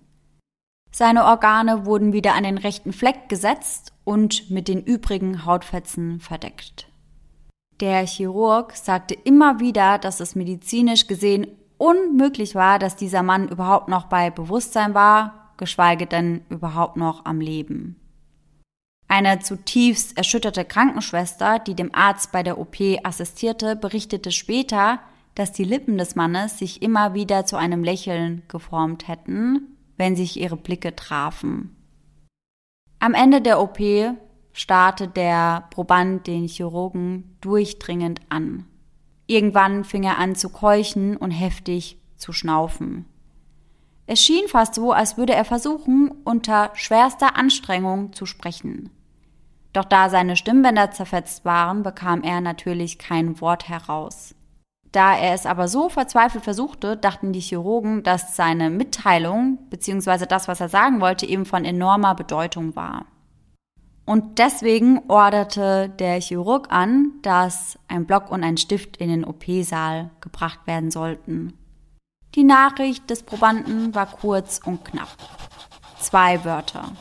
[0.91, 6.90] Seine Organe wurden wieder an den rechten Fleck gesetzt und mit den übrigen Hautfetzen verdeckt.
[7.81, 11.47] Der Chirurg sagte immer wieder, dass es medizinisch gesehen
[11.79, 17.41] unmöglich war, dass dieser Mann überhaupt noch bei Bewusstsein war, geschweige denn überhaupt noch am
[17.41, 17.95] Leben.
[19.07, 24.99] Eine zutiefst erschütterte Krankenschwester, die dem Arzt bei der OP assistierte, berichtete später,
[25.33, 30.39] dass die Lippen des Mannes sich immer wieder zu einem Lächeln geformt hätten, wenn sich
[30.39, 31.75] ihre Blicke trafen.
[32.99, 33.79] Am Ende der OP
[34.53, 38.65] starrte der Proband den Chirurgen durchdringend an.
[39.27, 43.05] Irgendwann fing er an zu keuchen und heftig zu schnaufen.
[44.07, 48.89] Es schien fast so, als würde er versuchen, unter schwerster Anstrengung zu sprechen.
[49.73, 54.35] Doch da seine Stimmbänder zerfetzt waren, bekam er natürlich kein Wort heraus.
[54.91, 60.25] Da er es aber so verzweifelt versuchte, dachten die Chirurgen, dass seine Mitteilung bzw.
[60.25, 63.05] das, was er sagen wollte, eben von enormer Bedeutung war.
[64.05, 70.09] Und deswegen orderte der Chirurg an, dass ein Block und ein Stift in den OP-Saal
[70.21, 71.53] gebracht werden sollten.
[72.35, 75.09] Die Nachricht des Probanden war kurz und knapp.
[75.99, 76.93] Zwei Wörter.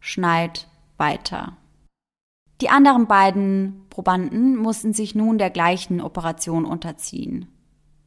[0.00, 1.56] Schneid weiter.
[2.60, 7.48] Die anderen beiden Probanden mussten sich nun der gleichen Operation unterziehen.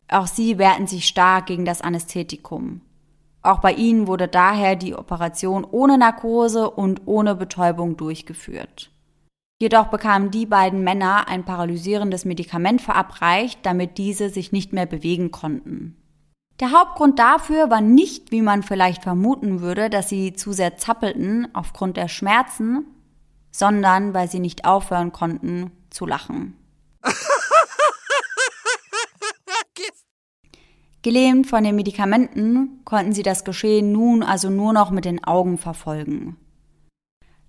[0.08, 2.82] Auch sie wehrten sich stark gegen das Anästhetikum.
[3.50, 8.92] Auch bei ihnen wurde daher die Operation ohne Narkose und ohne Betäubung durchgeführt.
[9.60, 15.32] Jedoch bekamen die beiden Männer ein paralysierendes Medikament verabreicht, damit diese sich nicht mehr bewegen
[15.32, 15.98] konnten.
[16.60, 21.48] Der Hauptgrund dafür war nicht, wie man vielleicht vermuten würde, dass sie zu sehr zappelten
[21.56, 22.86] aufgrund der Schmerzen,
[23.50, 26.54] sondern weil sie nicht aufhören konnten zu lachen.
[31.02, 35.58] Gelähmt von den Medikamenten konnten sie das Geschehen nun also nur noch mit den Augen
[35.58, 36.36] verfolgen.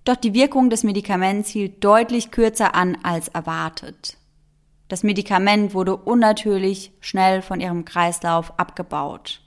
[0.04, 4.16] Doch die Wirkung des Medikaments hielt deutlich kürzer an als erwartet.
[4.88, 9.40] Das Medikament wurde unnatürlich schnell von ihrem Kreislauf abgebaut.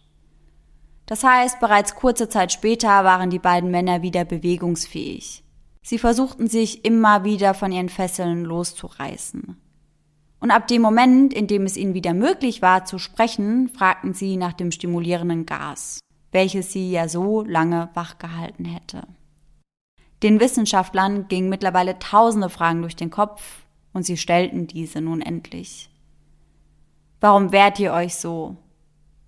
[1.05, 5.43] Das heißt, bereits kurze Zeit später waren die beiden Männer wieder bewegungsfähig.
[5.81, 9.57] Sie versuchten sich immer wieder von ihren Fesseln loszureißen.
[10.43, 14.35] Und ab dem Moment, in dem es ihnen wieder möglich war zu sprechen, fragten sie
[14.35, 16.01] nach dem stimulierenden Gas,
[16.33, 19.07] welches sie ja so lange wachgehalten hätte.
[20.21, 25.89] Den Wissenschaftlern gingen mittlerweile tausende Fragen durch den Kopf und sie stellten diese nun endlich.
[27.21, 28.57] Warum wehrt ihr euch so?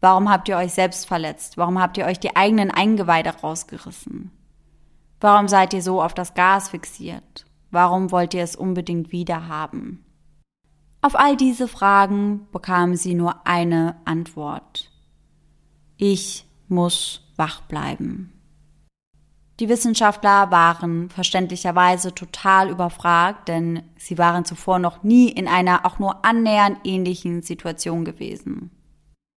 [0.02, 1.56] Warum habt ihr euch selbst verletzt?
[1.56, 4.32] Warum habt ihr euch die eigenen Eingeweide rausgerissen?
[5.22, 7.46] Warum seid ihr so auf das Gas fixiert?
[7.72, 10.05] Warum wollt ihr es unbedingt wieder haben?
[11.06, 14.90] Auf all diese Fragen bekam sie nur eine Antwort.
[15.98, 18.34] Ich muss wach bleiben.
[19.60, 26.00] Die Wissenschaftler waren verständlicherweise total überfragt, denn sie waren zuvor noch nie in einer auch
[26.00, 28.72] nur annähernd ähnlichen Situation gewesen.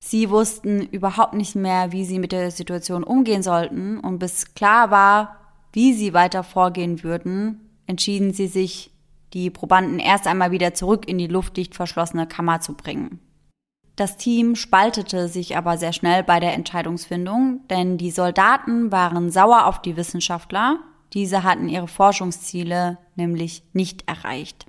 [0.02, 4.90] Sie wussten überhaupt nicht mehr, wie sie mit der Situation umgehen sollten, und bis klar
[4.90, 5.36] war,
[5.74, 8.90] wie sie weiter vorgehen würden, entschieden sie sich,
[9.34, 13.20] die Probanden erst einmal wieder zurück in die luftdicht verschlossene Kammer zu bringen.
[13.96, 19.66] Das Team spaltete sich aber sehr schnell bei der Entscheidungsfindung, denn die Soldaten waren sauer
[19.66, 20.78] auf die Wissenschaftler,
[21.12, 24.66] diese hatten ihre Forschungsziele nämlich nicht erreicht.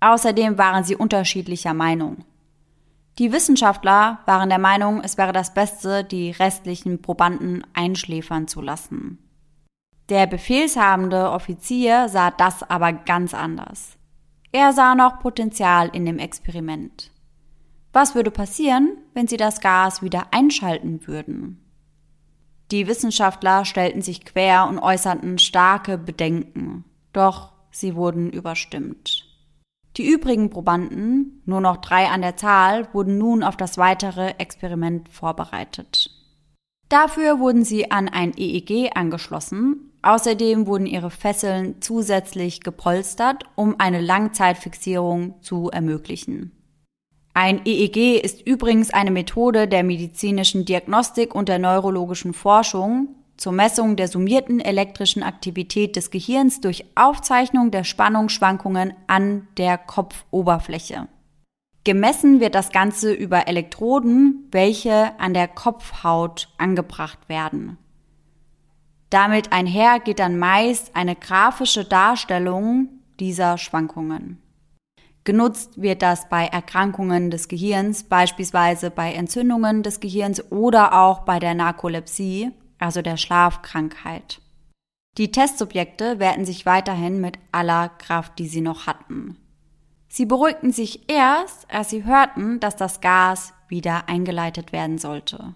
[0.00, 2.24] Außerdem waren sie unterschiedlicher Meinung.
[3.18, 9.25] Die Wissenschaftler waren der Meinung, es wäre das Beste, die restlichen Probanden einschläfern zu lassen.
[10.08, 13.96] Der befehlshabende Offizier sah das aber ganz anders.
[14.52, 17.10] Er sah noch Potenzial in dem Experiment.
[17.92, 21.60] Was würde passieren, wenn sie das Gas wieder einschalten würden?
[22.70, 29.24] Die Wissenschaftler stellten sich quer und äußerten starke Bedenken, doch sie wurden überstimmt.
[29.96, 35.08] Die übrigen Probanden, nur noch drei an der Zahl, wurden nun auf das weitere Experiment
[35.08, 36.10] vorbereitet.
[36.88, 44.00] Dafür wurden sie an ein EEG angeschlossen Außerdem wurden ihre Fesseln zusätzlich gepolstert, um eine
[44.00, 46.52] Langzeitfixierung zu ermöglichen.
[47.34, 53.96] Ein EEG ist übrigens eine Methode der medizinischen Diagnostik und der neurologischen Forschung, zur Messung
[53.96, 61.08] der summierten elektrischen Aktivität des Gehirns durch Aufzeichnung der Spannungsschwankungen an der Kopfoberfläche.
[61.82, 67.76] Gemessen wird das Ganze über Elektroden, welche an der Kopfhaut angebracht werden.
[69.16, 74.42] Damit einher geht dann meist eine grafische Darstellung dieser Schwankungen.
[75.24, 81.38] Genutzt wird das bei Erkrankungen des Gehirns, beispielsweise bei Entzündungen des Gehirns oder auch bei
[81.38, 84.42] der Narkolepsie, also der Schlafkrankheit.
[85.16, 89.38] Die Testsubjekte wehrten sich weiterhin mit aller Kraft, die sie noch hatten.
[90.08, 95.54] Sie beruhigten sich erst, als sie hörten, dass das Gas wieder eingeleitet werden sollte.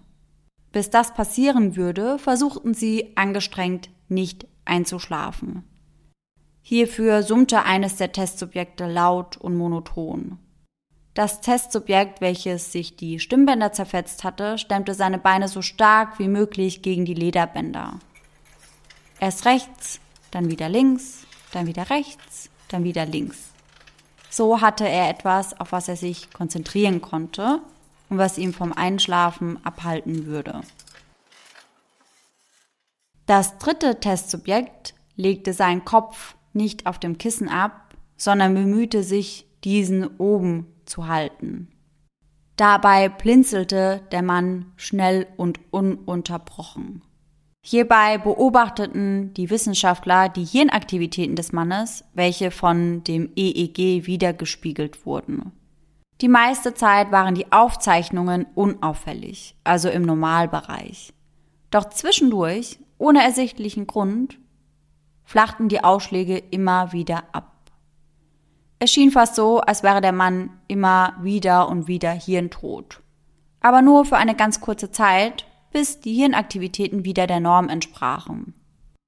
[0.71, 5.63] Bis das passieren würde, versuchten sie angestrengt nicht einzuschlafen.
[6.61, 10.37] Hierfür summte eines der Testsubjekte laut und monoton.
[11.13, 16.81] Das Testsubjekt, welches sich die Stimmbänder zerfetzt hatte, stemmte seine Beine so stark wie möglich
[16.81, 17.99] gegen die Lederbänder.
[19.19, 23.51] Erst rechts, dann wieder links, dann wieder rechts, dann wieder links.
[24.29, 27.61] So hatte er etwas, auf was er sich konzentrieren konnte
[28.11, 30.61] und was ihm vom Einschlafen abhalten würde.
[33.25, 40.17] Das dritte Testsubjekt legte seinen Kopf nicht auf dem Kissen ab, sondern bemühte sich, diesen
[40.17, 41.69] oben zu halten.
[42.57, 47.03] Dabei blinzelte der Mann schnell und ununterbrochen.
[47.63, 55.51] Hierbei beobachteten die Wissenschaftler die Hirnaktivitäten des Mannes, welche von dem EEG wiedergespiegelt wurden.
[56.21, 61.13] Die meiste Zeit waren die Aufzeichnungen unauffällig, also im Normalbereich.
[61.71, 64.37] Doch zwischendurch, ohne ersichtlichen Grund,
[65.23, 67.51] flachten die Ausschläge immer wieder ab.
[68.77, 73.01] Es schien fast so, als wäre der Mann immer wieder und wieder hirntot.
[73.59, 78.53] Aber nur für eine ganz kurze Zeit, bis die Hirnaktivitäten wieder der Norm entsprachen.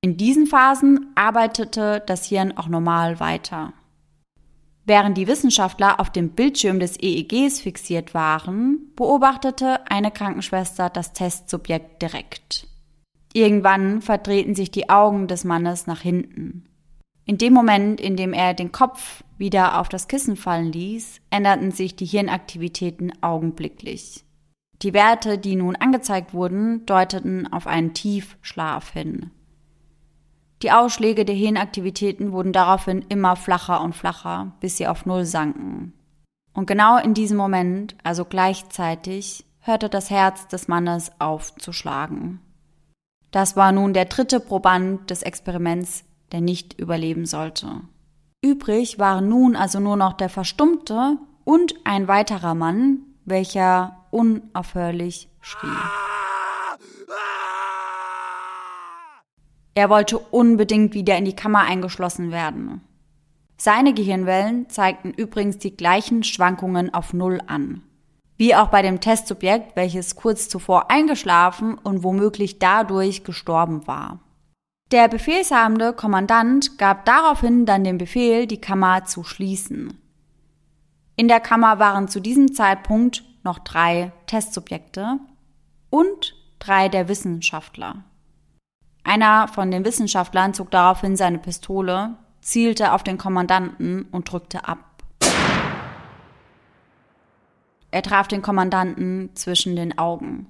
[0.02, 3.73] In diesen Phasen arbeitete das Hirn auch normal weiter.
[4.86, 12.02] Während die Wissenschaftler auf dem Bildschirm des EEGs fixiert waren, beobachtete eine Krankenschwester das Testsubjekt
[12.02, 12.67] direkt.
[13.34, 16.65] Irgendwann verdrehten sich die Augen des Mannes nach hinten.
[17.26, 21.72] In dem Moment, in dem er den Kopf wieder auf das Kissen fallen ließ, änderten
[21.72, 24.26] sich die Hirnaktivitäten augenblicklich.
[24.82, 29.32] Die Werte, die nun angezeigt wurden, deuteten auf einen Tiefschlaf hin.
[30.63, 35.91] Die Ausschläge der Hirnaktivitäten wurden daraufhin immer flacher und flacher, bis sie auf Null sanken.
[36.54, 42.39] Und genau in diesem Moment, also gleichzeitig, hörte das Herz des Mannes auf zu schlagen.
[43.32, 47.82] Das war nun der dritte Proband des Experiments, der nicht überleben sollte.
[48.41, 55.67] Übrig waren nun also nur noch der Verstummte und ein weiterer Mann, welcher unaufhörlich schrie.
[59.75, 62.81] Er wollte unbedingt wieder in die Kammer eingeschlossen werden.
[63.57, 67.81] Seine Gehirnwellen zeigten übrigens die gleichen Schwankungen auf Null an.
[68.36, 74.19] Wie auch bei dem Testsubjekt, welches kurz zuvor eingeschlafen und womöglich dadurch gestorben war.
[74.91, 79.97] Der befehlshabende Kommandant gab daraufhin dann den Befehl, die Kammer zu schließen.
[81.15, 85.19] In der Kammer waren zu diesem Zeitpunkt noch drei Testsubjekte
[85.89, 88.03] und drei der Wissenschaftler.
[89.03, 94.79] Einer von den Wissenschaftlern zog daraufhin seine Pistole, zielte auf den Kommandanten und drückte ab.
[97.91, 100.47] Er traf den Kommandanten zwischen den Augen.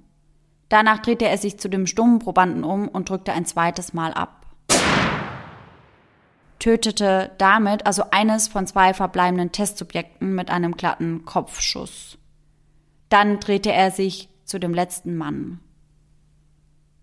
[0.70, 4.46] Danach drehte er sich zu dem stummen Probanden um und drückte ein zweites Mal ab.
[6.60, 12.18] Tötete damit also eines von zwei verbleibenden Testsubjekten mit einem glatten Kopfschuss.
[13.10, 15.60] Dann drehte er sich zu dem letzten Mann.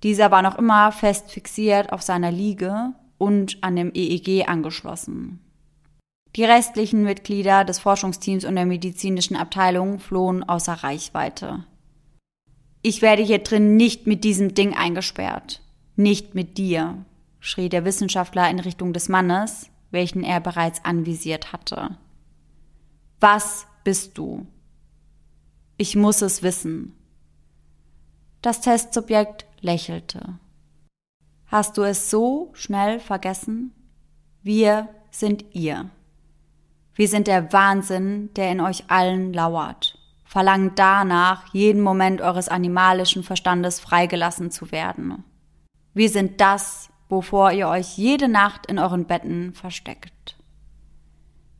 [0.03, 5.41] Dieser war noch immer fest fixiert auf seiner Liege und an dem EEG angeschlossen.
[6.37, 11.65] Die restlichen Mitglieder des Forschungsteams und der medizinischen Abteilung flohen außer Reichweite.
[12.83, 15.61] Ich werde hier drin nicht mit diesem Ding eingesperrt.
[15.97, 17.05] Nicht mit dir,
[17.41, 21.99] schrie der Wissenschaftler in Richtung des Mannes, welchen er bereits anvisiert hatte.
[23.19, 24.47] Was bist du?
[25.77, 26.95] Ich muss es wissen.
[28.43, 30.39] Das Testsubjekt lächelte.
[31.47, 33.75] Hast du es so schnell vergessen?
[34.43, 35.91] Wir sind ihr.
[36.95, 43.25] Wir sind der Wahnsinn, der in euch allen lauert verlangt danach, jeden Moment eures animalischen
[43.25, 45.25] Verstandes freigelassen zu werden.
[45.93, 50.37] Wir sind das, wovor ihr euch jede Nacht in euren Betten versteckt.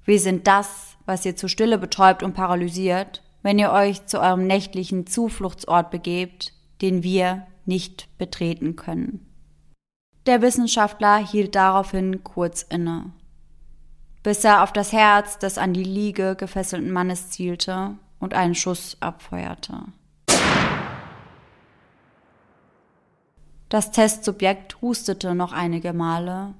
[0.05, 4.47] Wir sind das, was ihr zu Stille betäubt und paralysiert, wenn ihr euch zu eurem
[4.47, 9.27] nächtlichen Zufluchtsort begebt, den wir nicht betreten können.
[10.27, 13.13] Der Wissenschaftler hielt daraufhin kurz inne,
[14.23, 18.97] bis er auf das Herz des an die Liege gefesselten Mannes zielte und einen Schuss
[19.01, 19.85] abfeuerte.
[23.71, 26.55] Das Testsubjekt hustete noch einige Male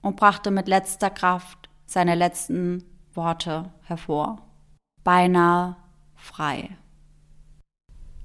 [0.00, 4.42] und brachte mit letzter Kraft seine letzten Worte hervor.
[5.04, 5.76] Beinahe
[6.16, 6.70] frei.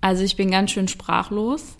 [0.01, 1.77] Also ich bin ganz schön sprachlos.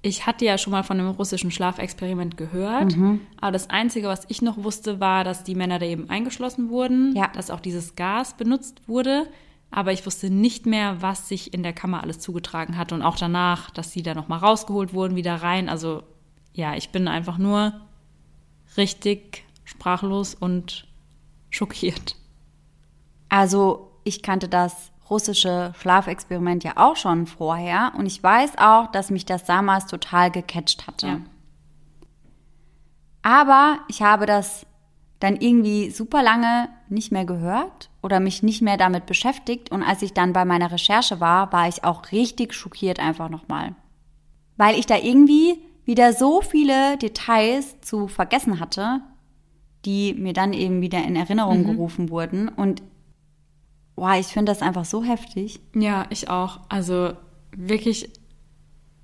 [0.00, 3.20] Ich hatte ja schon mal von einem russischen Schlafexperiment gehört, mhm.
[3.40, 7.16] aber das Einzige, was ich noch wusste, war, dass die Männer da eben eingeschlossen wurden,
[7.16, 7.28] ja.
[7.34, 9.26] dass auch dieses Gas benutzt wurde,
[9.70, 13.16] aber ich wusste nicht mehr, was sich in der Kammer alles zugetragen hat und auch
[13.16, 15.68] danach, dass sie da nochmal rausgeholt wurden, wieder rein.
[15.68, 16.04] Also
[16.52, 17.72] ja, ich bin einfach nur
[18.76, 20.86] richtig sprachlos und
[21.50, 22.16] schockiert.
[23.28, 29.10] Also ich kannte das russische Schlafexperiment ja auch schon vorher und ich weiß auch, dass
[29.10, 31.06] mich das damals total gecatcht hatte.
[31.06, 31.20] Ja.
[33.22, 34.66] Aber ich habe das
[35.20, 40.02] dann irgendwie super lange nicht mehr gehört oder mich nicht mehr damit beschäftigt und als
[40.02, 43.74] ich dann bei meiner Recherche war, war ich auch richtig schockiert einfach nochmal.
[44.56, 49.00] Weil ich da irgendwie wieder so viele Details zu vergessen hatte,
[49.84, 51.66] die mir dann eben wieder in Erinnerung mhm.
[51.66, 52.82] gerufen wurden und
[53.98, 55.58] Boah, ich finde das einfach so heftig.
[55.74, 56.60] Ja, ich auch.
[56.68, 57.14] Also
[57.56, 58.08] wirklich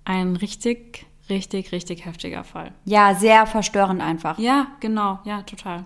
[0.04, 2.70] ein richtig, richtig, richtig heftiger Fall.
[2.84, 4.38] Ja, sehr verstörend einfach.
[4.38, 5.18] Ja, genau.
[5.24, 5.84] Ja, total.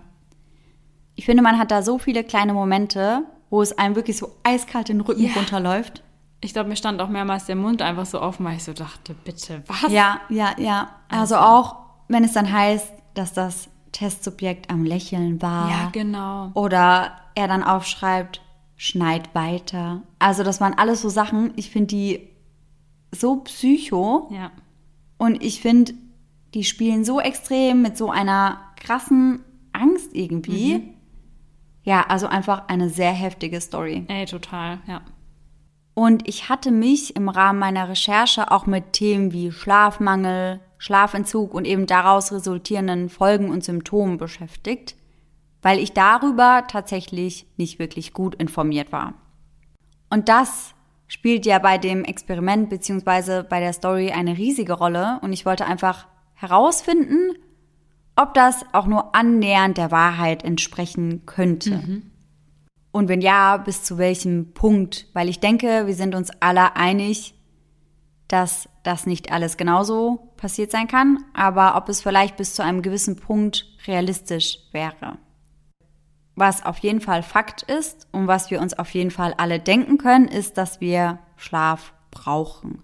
[1.15, 4.89] Ich finde, man hat da so viele kleine Momente, wo es einem wirklich so eiskalt
[4.89, 5.33] den Rücken yeah.
[5.35, 6.03] runterläuft.
[6.41, 9.15] Ich glaube, mir stand auch mehrmals der Mund einfach so offen, weil ich so dachte,
[9.25, 9.91] bitte, was?
[9.91, 10.89] Ja, ja, ja.
[11.09, 11.75] Also, also auch,
[12.09, 15.71] wenn es dann heißt, dass das Testsubjekt am Lächeln war.
[15.71, 16.51] Ja, genau.
[16.53, 18.41] Oder er dann aufschreibt,
[18.79, 20.03] schneid weiter.
[20.19, 22.29] Also das waren alles so Sachen, ich finde die
[23.13, 24.29] so psycho.
[24.31, 24.51] Ja.
[25.17, 25.93] Und ich finde,
[26.53, 29.41] die spielen so extrem mit so einer krassen
[29.73, 30.75] Angst irgendwie.
[30.75, 30.93] Mhm.
[31.83, 34.05] Ja, also einfach eine sehr heftige Story.
[34.07, 35.01] Ey, total, ja.
[35.93, 41.65] Und ich hatte mich im Rahmen meiner Recherche auch mit Themen wie Schlafmangel, Schlafentzug und
[41.65, 44.95] eben daraus resultierenden Folgen und Symptomen beschäftigt
[45.61, 49.13] weil ich darüber tatsächlich nicht wirklich gut informiert war.
[50.09, 50.73] Und das
[51.07, 55.65] spielt ja bei dem Experiment beziehungsweise bei der Story eine riesige Rolle und ich wollte
[55.65, 57.33] einfach herausfinden,
[58.15, 61.77] ob das auch nur annähernd der Wahrheit entsprechen könnte.
[61.77, 62.11] Mhm.
[62.91, 65.07] Und wenn ja, bis zu welchem Punkt?
[65.13, 67.35] Weil ich denke, wir sind uns alle einig,
[68.27, 72.81] dass das nicht alles genauso passiert sein kann, aber ob es vielleicht bis zu einem
[72.81, 75.17] gewissen Punkt realistisch wäre.
[76.39, 79.97] Was auf jeden Fall Fakt ist und was wir uns auf jeden Fall alle denken
[79.97, 82.81] können, ist, dass wir Schlaf brauchen.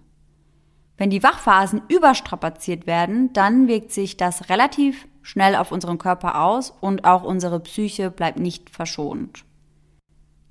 [0.98, 6.70] Wenn die Wachphasen überstrapaziert werden, dann wirkt sich das relativ schnell auf unseren Körper aus
[6.70, 9.46] und auch unsere Psyche bleibt nicht verschont.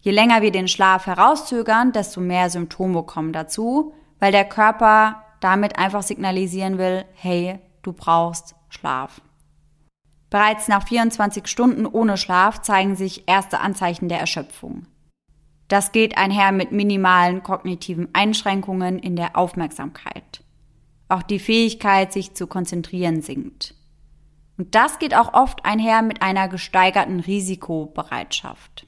[0.02, 5.78] Je länger wir den Schlaf herauszögern, desto mehr Symptome kommen dazu, weil der Körper damit
[5.78, 9.22] einfach signalisieren will, hey, du brauchst Schlaf.
[10.36, 14.86] Bereits nach 24 Stunden ohne Schlaf zeigen sich erste Anzeichen der Erschöpfung.
[15.70, 20.44] Das geht einher mit minimalen kognitiven Einschränkungen in der Aufmerksamkeit.
[21.08, 23.76] Auch die Fähigkeit, sich zu konzentrieren, sinkt.
[24.58, 28.86] Und das geht auch oft einher mit einer gesteigerten Risikobereitschaft.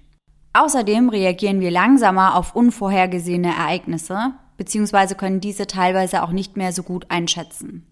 [0.52, 6.84] Außerdem reagieren wir langsamer auf unvorhergesehene Ereignisse, beziehungsweise können diese teilweise auch nicht mehr so
[6.84, 7.86] gut einschätzen.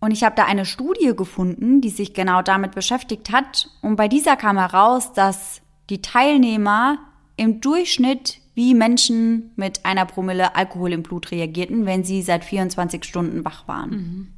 [0.00, 3.68] Und ich habe da eine Studie gefunden, die sich genau damit beschäftigt hat.
[3.82, 6.98] Und bei dieser kam heraus, dass die Teilnehmer
[7.36, 13.04] im Durchschnitt wie Menschen mit einer Promille Alkohol im Blut reagierten, wenn sie seit 24
[13.04, 13.90] Stunden wach waren.
[13.90, 14.28] Mhm.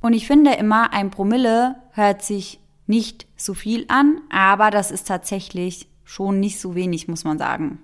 [0.00, 5.06] Und ich finde immer, ein Promille hört sich nicht so viel an, aber das ist
[5.06, 7.78] tatsächlich schon nicht so wenig, muss man sagen.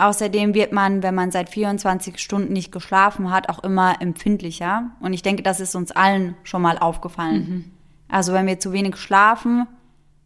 [0.00, 4.92] Außerdem wird man, wenn man seit 24 Stunden nicht geschlafen hat, auch immer empfindlicher.
[5.00, 7.48] Und ich denke, das ist uns allen schon mal aufgefallen.
[7.48, 7.64] Mhm.
[8.08, 9.66] Also wenn wir zu wenig schlafen,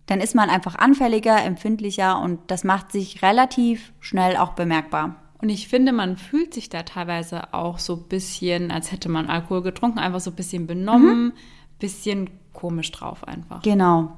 [0.06, 5.16] dann ist man einfach anfälliger, empfindlicher und das macht sich relativ schnell auch bemerkbar.
[5.38, 9.26] Und ich finde, man fühlt sich da teilweise auch so ein bisschen, als hätte man
[9.26, 11.32] Alkohol getrunken, einfach so ein bisschen benommen, mhm.
[11.80, 13.62] bisschen komisch drauf einfach.
[13.62, 14.16] Genau.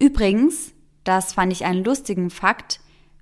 [0.00, 0.74] Übrigens,
[1.04, 2.80] das fand ich einen lustigen Fakt,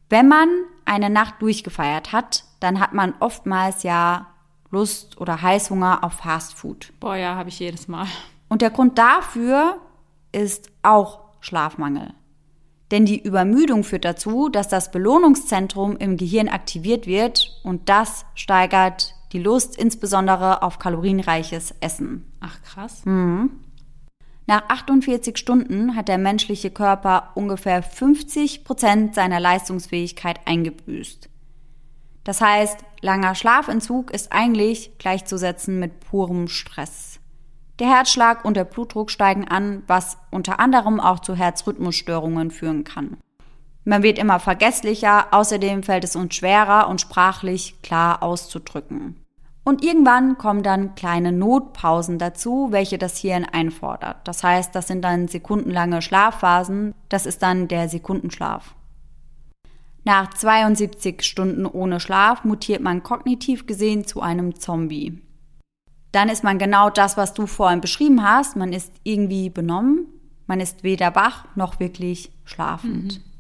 [0.09, 0.49] wenn man
[0.85, 4.27] eine Nacht durchgefeiert hat, dann hat man oftmals ja
[4.71, 6.93] Lust oder Heißhunger auf Fast Food.
[7.01, 8.07] Boah, ja, habe ich jedes Mal.
[8.49, 9.79] Und der Grund dafür
[10.33, 12.13] ist auch Schlafmangel.
[12.91, 19.15] Denn die Übermüdung führt dazu, dass das Belohnungszentrum im Gehirn aktiviert wird und das steigert
[19.33, 22.25] die Lust insbesondere auf kalorienreiches Essen.
[22.41, 23.05] Ach krass.
[23.05, 23.51] Mhm.
[24.47, 31.31] Nach 48 Stunden hat der menschliche Körper ungefähr 50 Prozent seiner Leistungsfähigkeit eingebüßt.
[32.25, 37.21] Das heißt, langer Schlafentzug ist eigentlich gleichzusetzen mit purem Stress.
[37.79, 43.17] Der Herzschlag und der Blutdruck steigen an, was unter anderem auch zu Herzrhythmusstörungen führen kann.
[43.85, 49.24] Man wird immer vergesslicher, außerdem fällt es uns schwerer und sprachlich klar auszudrücken.
[49.65, 54.29] Und irgendwann kommen dann kleine Notpausen dazu, welche das Hirn einfordert.
[54.29, 58.75] Das heißt, das sind dann sekundenlange Schlafphasen, das ist dann der Sekundenschlaf.
[60.05, 65.23] Nach 72 Stunden ohne Schlaf mutiert man kognitiv gesehen zu einem Zombie.
[66.13, 68.55] Dann ist man genau das, was du vorhin beschrieben hast.
[68.55, 70.07] Man ist irgendwie benommen,
[70.47, 73.19] man ist weder wach noch wirklich schlafend.
[73.19, 73.34] Mhm.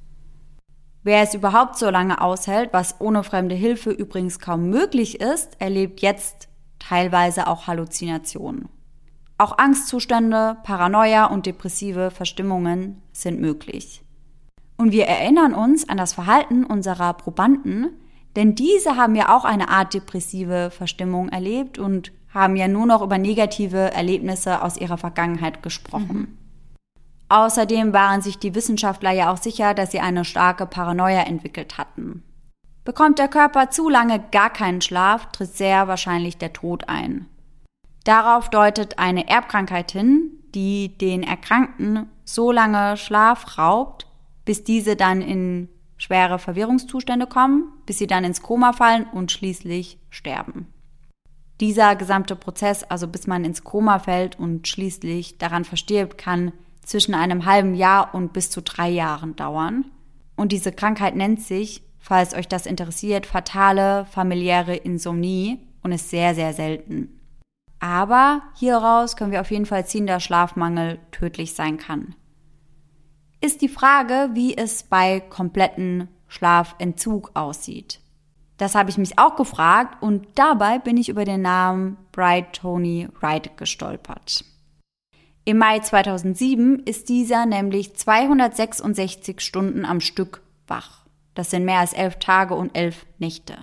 [1.04, 6.00] Wer es überhaupt so lange aushält, was ohne fremde Hilfe übrigens kaum möglich ist, erlebt
[6.00, 6.48] jetzt
[6.78, 8.70] teilweise auch Halluzinationen.
[9.36, 14.02] Auch Angstzustände, Paranoia und depressive Verstimmungen sind möglich.
[14.78, 17.90] Und wir erinnern uns an das Verhalten unserer Probanden,
[18.34, 23.02] denn diese haben ja auch eine Art depressive Verstimmung erlebt und haben ja nur noch
[23.02, 26.16] über negative Erlebnisse aus ihrer Vergangenheit gesprochen.
[26.16, 26.43] Mhm.
[27.28, 32.22] Außerdem waren sich die Wissenschaftler ja auch sicher, dass sie eine starke Paranoia entwickelt hatten.
[32.84, 37.26] Bekommt der Körper zu lange gar keinen Schlaf, tritt sehr wahrscheinlich der Tod ein.
[38.04, 44.06] Darauf deutet eine Erbkrankheit hin, die den Erkrankten so lange Schlaf raubt,
[44.44, 49.98] bis diese dann in schwere Verwirrungszustände kommen, bis sie dann ins Koma fallen und schließlich
[50.10, 50.66] sterben.
[51.60, 56.52] Dieser gesamte Prozess, also bis man ins Koma fällt und schließlich daran verstirbt, kann
[56.84, 59.86] zwischen einem halben Jahr und bis zu drei Jahren dauern.
[60.36, 66.34] Und diese Krankheit nennt sich, falls euch das interessiert, fatale familiäre Insomnie und ist sehr,
[66.34, 67.20] sehr selten.
[67.80, 72.14] Aber hieraus können wir auf jeden Fall ziehen, dass Schlafmangel tödlich sein kann.
[73.40, 78.00] Ist die Frage, wie es bei kompletten Schlafentzug aussieht.
[78.56, 83.08] Das habe ich mich auch gefragt und dabei bin ich über den Namen Bright Tony
[83.20, 84.44] Wright gestolpert.
[85.46, 91.04] Im Mai 2007 ist dieser nämlich 266 Stunden am Stück wach.
[91.34, 93.58] Das sind mehr als elf Tage und elf Nächte.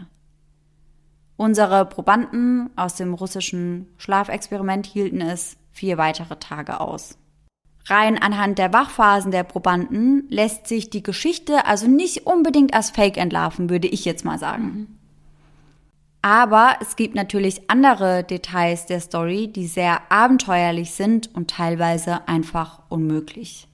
[1.38, 7.17] Unsere Probanden aus dem russischen Schlafexperiment hielten es vier weitere Tage aus.
[7.86, 13.17] Rein anhand der Wachphasen der Probanden lässt sich die Geschichte also nicht unbedingt als Fake
[13.17, 14.63] entlarven, würde ich jetzt mal sagen.
[14.63, 15.00] Mhm.
[16.22, 22.84] Aber es gibt natürlich andere Details der Story, die sehr abenteuerlich sind und teilweise einfach
[22.89, 23.67] unmöglich.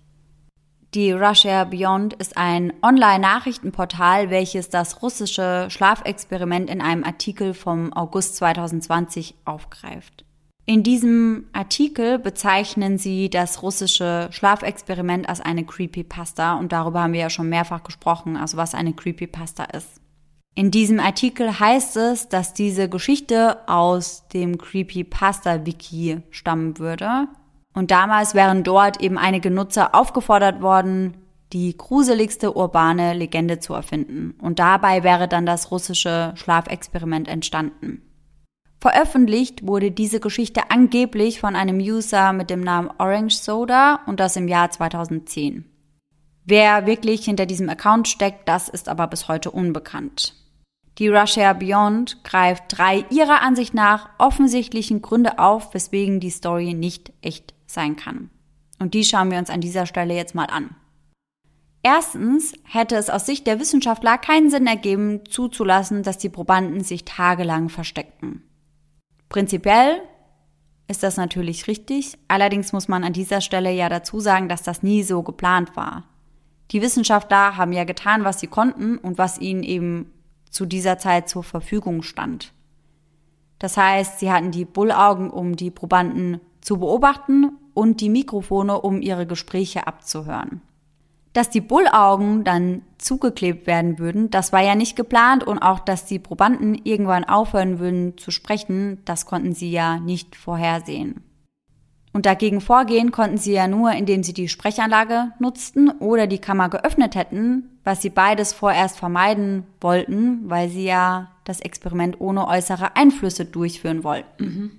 [0.93, 8.37] Die Russia Beyond ist ein Online-Nachrichtenportal, welches das russische Schlafexperiment in einem Artikel vom August
[8.37, 10.23] 2020 aufgreift.
[10.65, 17.21] In diesem Artikel bezeichnen sie das russische Schlafexperiment als eine Creepypasta und darüber haben wir
[17.21, 20.01] ja schon mehrfach gesprochen, also was eine Creepypasta ist.
[20.57, 27.27] In diesem Artikel heißt es, dass diese Geschichte aus dem Creepypasta-Wiki stammen würde.
[27.75, 31.17] Und damals wären dort eben einige Nutzer aufgefordert worden,
[31.53, 34.33] die gruseligste urbane Legende zu erfinden.
[34.41, 38.01] Und dabei wäre dann das russische Schlafexperiment entstanden.
[38.81, 44.35] Veröffentlicht wurde diese Geschichte angeblich von einem User mit dem Namen Orange Soda und das
[44.35, 45.65] im Jahr 2010.
[46.45, 50.33] Wer wirklich hinter diesem Account steckt, das ist aber bis heute unbekannt.
[50.97, 57.13] Die Russia Beyond greift drei ihrer Ansicht nach offensichtlichen Gründe auf, weswegen die Story nicht
[57.21, 58.31] echt sein kann.
[58.79, 60.75] Und die schauen wir uns an dieser Stelle jetzt mal an.
[61.83, 67.05] Erstens hätte es aus Sicht der Wissenschaftler keinen Sinn ergeben, zuzulassen, dass die Probanden sich
[67.05, 68.43] tagelang versteckten.
[69.29, 70.01] Prinzipiell
[70.87, 74.83] ist das natürlich richtig, allerdings muss man an dieser Stelle ja dazu sagen, dass das
[74.83, 76.05] nie so geplant war.
[76.71, 80.11] Die Wissenschaftler haben ja getan, was sie konnten und was ihnen eben
[80.57, 82.51] zu dieser Zeit zur Verfügung stand.
[83.59, 89.03] Das heißt, sie hatten die Bullaugen, um die Probanden zu beobachten und die Mikrofone, um
[89.03, 90.61] ihre Gespräche abzuhören.
[91.33, 96.05] Dass die Bullaugen dann zugeklebt werden würden, das war ja nicht geplant und auch, dass
[96.05, 101.23] die Probanden irgendwann aufhören würden zu sprechen, das konnten sie ja nicht vorhersehen.
[102.17, 106.67] Und dagegen vorgehen konnten sie ja nur, indem sie die Sprechanlage nutzten oder die Kammer
[106.67, 112.95] geöffnet hätten, was sie beides vorerst vermeiden wollten, weil sie ja das Experiment ohne äußere
[112.95, 114.43] Einflüsse durchführen wollten.
[114.43, 114.71] Mhm.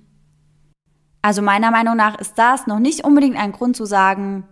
[1.21, 4.43] Also meiner Meinung nach ist das noch nicht unbedingt ein Grund zu sagen,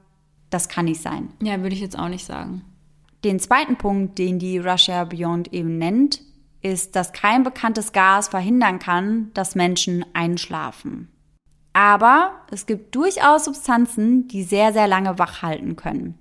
[0.50, 1.28] das kann nicht sein.
[1.42, 2.62] Ja, würde ich jetzt auch nicht sagen.
[3.26, 6.22] Den zweiten Punkt, den die Russia Beyond eben nennt,
[6.62, 11.10] ist, dass kein bekanntes Gas verhindern kann, dass Menschen einschlafen.
[11.78, 16.18] Aber es gibt durchaus Substanzen, die sehr, sehr lange wach halten können.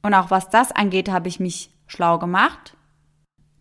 [0.00, 2.76] Und auch was das angeht, habe ich mich schlau gemacht.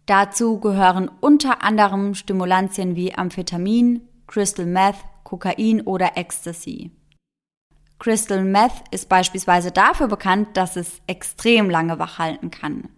[0.05, 6.91] Dazu gehören unter anderem Stimulantien wie Amphetamin, Crystal Meth, Kokain oder Ecstasy.
[7.97, 12.89] Crystal Meth ist beispielsweise dafür bekannt, dass es extrem lange wach halten kann.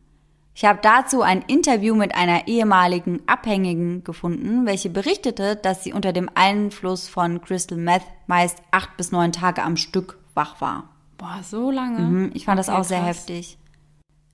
[0.58, 6.14] Ich habe dazu ein Interview mit einer ehemaligen Abhängigen gefunden, welche berichtete, dass sie unter
[6.14, 10.90] dem Einfluss von Crystal Meth meist acht bis neun Tage am Stück wach war.
[11.20, 12.00] Boah, so lange?
[12.00, 13.60] Mhm, ich fand okay, das auch sehr heftig.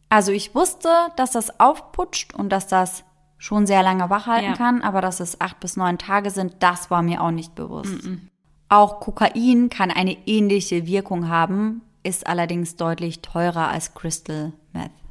[0.08, 3.04] Also ich wusste, dass das aufputscht und dass das
[3.38, 4.56] schon sehr lange wach halten ja.
[4.56, 8.02] kann, aber dass es acht bis neun Tage sind, das war mir auch nicht bewusst.
[8.02, 8.30] Mhm.
[8.70, 15.03] Auch Kokain kann eine ähnliche Wirkung haben, ist allerdings deutlich teurer als Crystal Meth.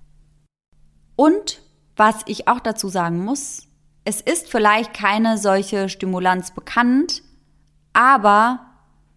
[1.17, 1.61] Und
[1.97, 3.69] was ich auch dazu sagen muss,
[4.05, 7.23] es ist vielleicht keine solche Stimulanz bekannt,
[7.93, 8.61] aber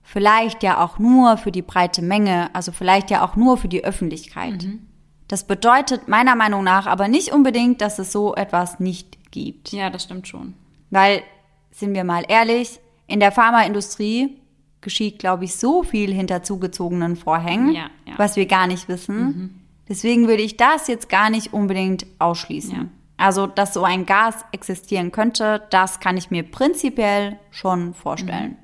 [0.04, 3.84] vielleicht ja auch nur für die breite Menge, also vielleicht ja auch nur für die
[3.84, 4.64] Öffentlichkeit.
[4.64, 4.88] Mhm.
[5.28, 9.72] Das bedeutet meiner Meinung nach aber nicht unbedingt, dass es so etwas nicht gibt.
[9.72, 10.54] Ja, das stimmt schon.
[10.91, 11.24] Weil,
[11.72, 14.38] sind wir mal ehrlich, in der Pharmaindustrie
[14.82, 18.14] geschieht, glaube ich, so viel hinter zugezogenen Vorhängen, ja, ja.
[18.18, 19.18] was wir gar nicht wissen.
[19.18, 19.62] Mhm.
[19.88, 22.75] Deswegen würde ich das jetzt gar nicht unbedingt ausschließen.
[22.75, 22.86] Ja.
[23.17, 28.51] Also, dass so ein Gas existieren könnte, das kann ich mir prinzipiell schon vorstellen.
[28.51, 28.57] Mhm.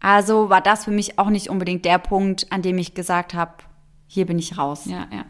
[0.00, 3.52] Also war das für mich auch nicht unbedingt der Punkt, an dem ich gesagt habe,
[4.08, 4.86] hier bin ich raus.
[4.86, 5.24] Ja, ja.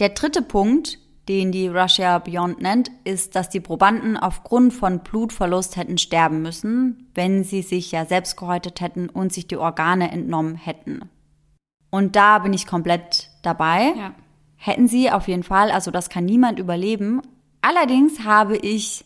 [0.00, 5.76] Der dritte Punkt, den die Russia Beyond nennt, ist, dass die Probanden aufgrund von Blutverlust
[5.76, 10.56] hätten sterben müssen, wenn sie sich ja selbst gehäutet hätten und sich die Organe entnommen
[10.56, 11.08] hätten.
[11.90, 13.92] Und da bin ich komplett dabei.
[13.96, 14.14] Ja.
[14.56, 17.20] Hätten sie auf jeden Fall, also das kann niemand überleben.
[17.60, 19.04] Allerdings habe ich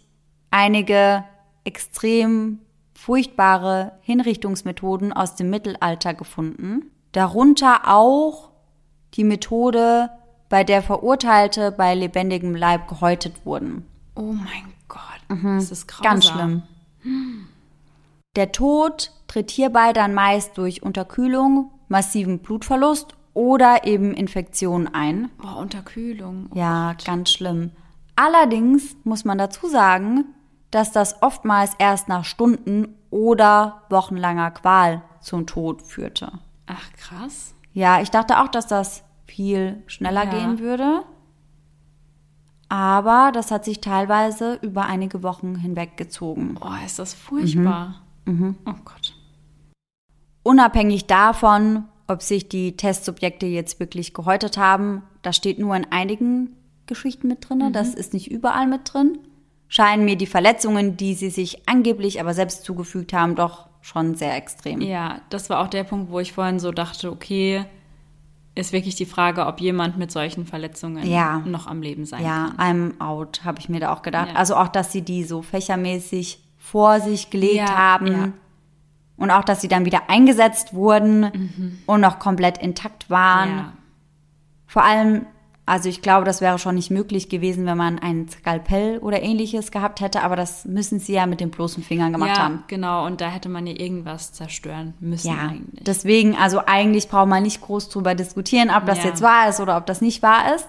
[0.50, 1.24] einige
[1.64, 2.60] extrem
[2.94, 6.90] furchtbare Hinrichtungsmethoden aus dem Mittelalter gefunden.
[7.12, 8.50] Darunter auch
[9.14, 10.10] die Methode,
[10.48, 13.86] bei der Verurteilte bei lebendigem Leib gehäutet wurden.
[14.14, 15.56] Oh mein Gott, mhm.
[15.56, 16.04] das ist grausam.
[16.04, 16.62] Ganz schlimm.
[18.36, 25.30] Der Tod tritt hierbei dann meist durch Unterkühlung, massiven Blutverlust oder eben Infektionen ein.
[25.40, 26.48] Boah, Unterkühlung.
[26.50, 27.04] Oh ja, Gott.
[27.04, 27.70] ganz schlimm.
[28.16, 30.24] Allerdings muss man dazu sagen,
[30.72, 36.32] dass das oftmals erst nach Stunden oder wochenlanger Qual zum Tod führte.
[36.66, 37.54] Ach, krass.
[37.72, 40.30] Ja, ich dachte auch, dass das viel schneller ja.
[40.30, 41.04] gehen würde.
[42.68, 46.56] Aber das hat sich teilweise über einige Wochen hinweg gezogen.
[46.60, 48.02] Oh, ist das furchtbar.
[48.24, 48.34] Mhm.
[48.34, 48.56] Mhm.
[48.66, 49.14] Oh Gott.
[50.42, 56.56] Unabhängig davon, ob sich die Testsubjekte jetzt wirklich gehäutet haben, das steht nur in einigen
[56.86, 57.58] Geschichten mit drin.
[57.58, 57.72] Mhm.
[57.72, 59.18] Das ist nicht überall mit drin.
[59.68, 64.34] Scheinen mir die Verletzungen, die sie sich angeblich aber selbst zugefügt haben, doch schon sehr
[64.34, 64.80] extrem.
[64.80, 67.66] Ja, das war auch der Punkt, wo ich vorhin so dachte, okay,
[68.54, 71.40] ist wirklich die Frage, ob jemand mit solchen Verletzungen ja.
[71.40, 72.56] noch am Leben sein ja, kann.
[72.58, 74.30] Ja, I'm out, habe ich mir da auch gedacht.
[74.30, 74.34] Ja.
[74.34, 78.34] Also auch, dass sie die so fächermäßig vor sich gelegt ja, haben.
[79.18, 81.78] Und auch, dass sie dann wieder eingesetzt wurden mhm.
[81.86, 83.72] und noch komplett intakt waren.
[84.66, 85.26] Vor allem
[85.68, 89.70] also ich glaube, das wäre schon nicht möglich gewesen, wenn man ein Skalpell oder ähnliches
[89.70, 92.64] gehabt hätte, aber das müssen sie ja mit den bloßen Fingern gemacht ja, haben.
[92.68, 95.84] Genau, und da hätte man ja irgendwas zerstören müssen ja, eigentlich.
[95.84, 99.10] Deswegen, also eigentlich braucht man nicht groß drüber diskutieren, ob das ja.
[99.10, 100.68] jetzt wahr ist oder ob das nicht wahr ist.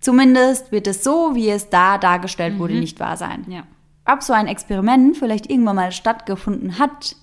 [0.00, 2.58] Zumindest wird es so, wie es da dargestellt mhm.
[2.58, 3.44] wurde, nicht wahr sein.
[3.48, 3.62] Ja.
[4.04, 7.16] Ob so ein Experiment vielleicht irgendwann mal stattgefunden hat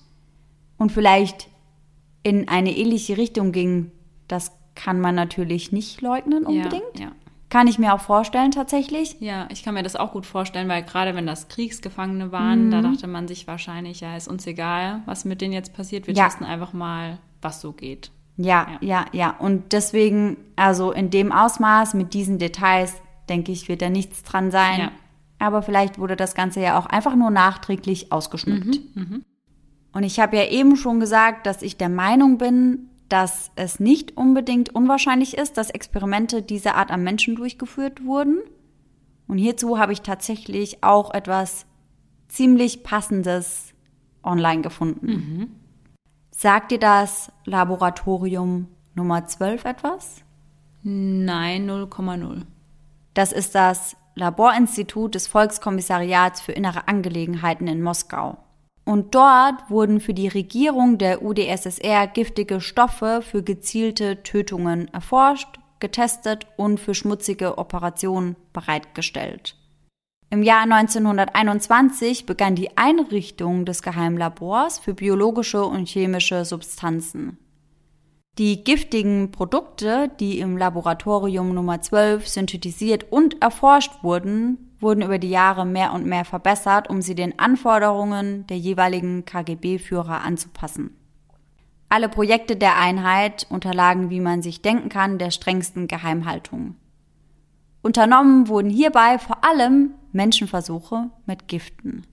[0.78, 1.48] und vielleicht
[2.22, 3.90] in eine ähnliche Richtung ging,
[4.26, 6.98] das kann man natürlich nicht leugnen unbedingt.
[6.98, 7.12] Ja, ja.
[7.50, 9.16] Kann ich mir auch vorstellen tatsächlich.
[9.20, 12.70] Ja, ich kann mir das auch gut vorstellen, weil gerade wenn das Kriegsgefangene waren, mhm.
[12.70, 16.06] da dachte man sich wahrscheinlich, ja, ist uns egal, was mit denen jetzt passiert.
[16.06, 16.24] Wir ja.
[16.24, 18.10] testen einfach mal, was so geht.
[18.36, 19.36] Ja, ja, ja, ja.
[19.38, 22.94] Und deswegen, also in dem Ausmaß mit diesen Details,
[23.28, 24.78] denke ich, wird da nichts dran sein.
[24.78, 24.92] Ja.
[25.38, 28.80] Aber vielleicht wurde das Ganze ja auch einfach nur nachträglich ausgeschmückt.
[28.94, 29.18] Mhm, mh.
[29.92, 34.16] Und ich habe ja eben schon gesagt, dass ich der Meinung bin, dass es nicht
[34.16, 38.38] unbedingt unwahrscheinlich ist, dass Experimente dieser Art am Menschen durchgeführt wurden.
[39.26, 41.66] Und hierzu habe ich tatsächlich auch etwas
[42.28, 43.72] ziemlich Passendes
[44.22, 45.06] online gefunden.
[45.06, 45.48] Mhm.
[46.30, 50.22] Sagt dir das Laboratorium Nummer 12 etwas?
[50.82, 52.42] Nein, 0,0.
[53.14, 58.36] Das ist das Laborinstitut des Volkskommissariats für innere Angelegenheiten in Moskau.
[58.84, 66.46] Und dort wurden für die Regierung der UdSSR giftige Stoffe für gezielte Tötungen erforscht, getestet
[66.56, 69.56] und für schmutzige Operationen bereitgestellt.
[70.30, 77.38] Im Jahr 1921 begann die Einrichtung des Geheimlabors für biologische und chemische Substanzen.
[78.38, 85.30] Die giftigen Produkte, die im Laboratorium Nummer 12 synthetisiert und erforscht wurden, wurden über die
[85.30, 90.96] Jahre mehr und mehr verbessert, um sie den Anforderungen der jeweiligen KGB-Führer anzupassen.
[91.88, 96.76] Alle Projekte der Einheit unterlagen, wie man sich denken kann, der strengsten Geheimhaltung.
[97.82, 102.06] Unternommen wurden hierbei vor allem Menschenversuche mit Giften.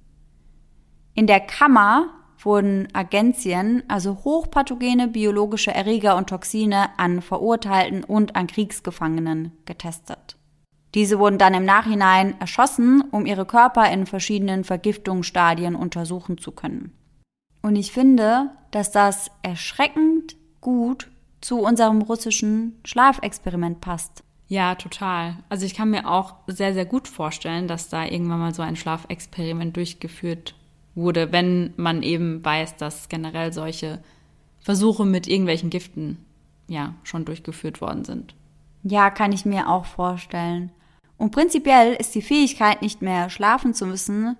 [1.14, 2.08] In der Kammer
[2.46, 10.38] wurden Agenzien, also hochpathogene biologische Erreger und Toxine, an Verurteilten und an Kriegsgefangenen getestet.
[10.94, 16.94] Diese wurden dann im Nachhinein erschossen, um ihre Körper in verschiedenen Vergiftungsstadien untersuchen zu können.
[17.62, 24.24] Und ich finde, dass das erschreckend gut zu unserem russischen Schlafexperiment passt.
[24.48, 25.38] Ja, total.
[25.50, 28.76] Also ich kann mir auch sehr, sehr gut vorstellen, dass da irgendwann mal so ein
[28.76, 30.56] Schlafexperiment durchgeführt
[30.96, 34.00] wurde, wenn man eben weiß, dass generell solche
[34.60, 36.18] Versuche mit irgendwelchen Giften
[36.68, 38.34] ja schon durchgeführt worden sind.
[38.84, 40.72] Ja, kann ich mir auch vorstellen.
[41.18, 44.38] Und prinzipiell ist die Fähigkeit, nicht mehr schlafen zu müssen,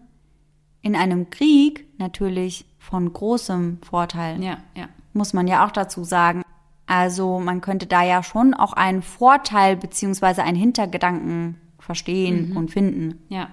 [0.82, 4.42] in einem Krieg natürlich von großem Vorteil.
[4.44, 4.88] Ja, ja.
[5.14, 6.44] Muss man ja auch dazu sagen.
[6.86, 12.58] Also man könnte da ja schon auch einen Vorteil beziehungsweise einen Hintergedanken verstehen mhm.
[12.58, 13.20] und finden.
[13.30, 13.50] Ja.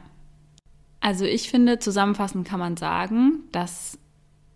[1.02, 3.98] Also ich finde, zusammenfassend kann man sagen, dass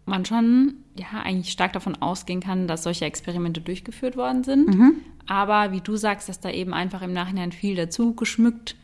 [0.06, 4.68] man schon ja eigentlich stark davon ausgehen kann, dass solche Experimente durchgeführt worden sind.
[4.68, 4.94] Mhm.
[5.26, 8.76] Aber wie du sagst, dass da eben einfach im Nachhinein viel dazu geschmückt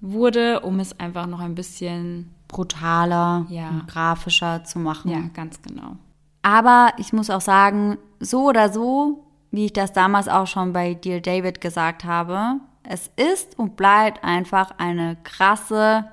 [0.00, 3.82] wurde, um es einfach noch ein bisschen brutaler ja.
[3.86, 5.12] grafischer zu machen.
[5.12, 5.96] Ja, ganz genau.
[6.42, 10.94] Aber ich muss auch sagen, so oder so, wie ich das damals auch schon bei
[10.94, 16.06] Dear David gesagt habe, es ist und bleibt einfach eine krasse,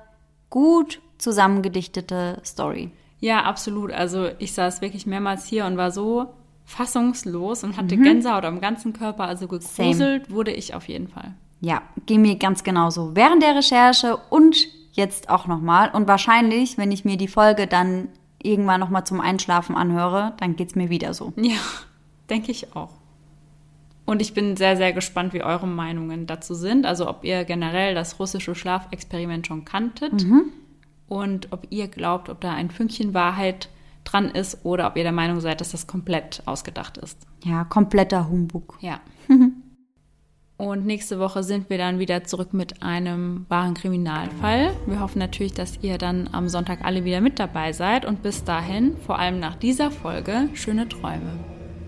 [0.50, 2.90] gut zusammengedichtete Story.
[3.20, 3.92] Ja, absolut.
[3.92, 6.26] Also ich saß wirklich mehrmals hier und war so
[6.64, 8.02] fassungslos und hatte mhm.
[8.02, 10.36] Gänsehaut am ganzen Körper, also gegruselt Same.
[10.36, 11.34] wurde ich auf jeden Fall.
[11.60, 13.16] Ja, ging mir ganz genauso.
[13.16, 15.90] Während der Recherche und jetzt auch nochmal.
[15.92, 18.08] Und wahrscheinlich, wenn ich mir die Folge dann
[18.40, 21.32] irgendwann nochmal zum Einschlafen anhöre, dann geht's mir wieder so.
[21.36, 21.56] Ja,
[22.30, 22.90] denke ich auch.
[24.08, 26.86] Und ich bin sehr, sehr gespannt, wie eure Meinungen dazu sind.
[26.86, 30.44] Also ob ihr generell das russische Schlafexperiment schon kanntet mhm.
[31.08, 33.68] und ob ihr glaubt, ob da ein Fünkchen Wahrheit
[34.04, 37.18] dran ist oder ob ihr der Meinung seid, dass das komplett ausgedacht ist.
[37.44, 38.78] Ja, kompletter Humbug.
[38.80, 39.00] Ja.
[40.56, 44.72] Und nächste Woche sind wir dann wieder zurück mit einem wahren Kriminalfall.
[44.86, 48.06] Wir hoffen natürlich, dass ihr dann am Sonntag alle wieder mit dabei seid.
[48.06, 51.38] Und bis dahin, vor allem nach dieser Folge, schöne Träume.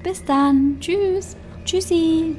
[0.05, 0.77] Bis dann.
[0.81, 1.35] Tschüss.
[1.65, 2.37] Tschüssi.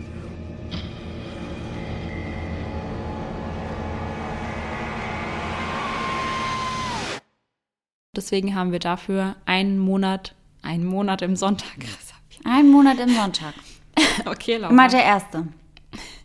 [8.15, 11.77] Deswegen haben wir dafür einen Monat, einen Monat im Sonntag.
[12.43, 13.53] Einen Monat im Sonntag.
[14.25, 14.73] okay, Laura.
[14.73, 15.47] Immer der erste.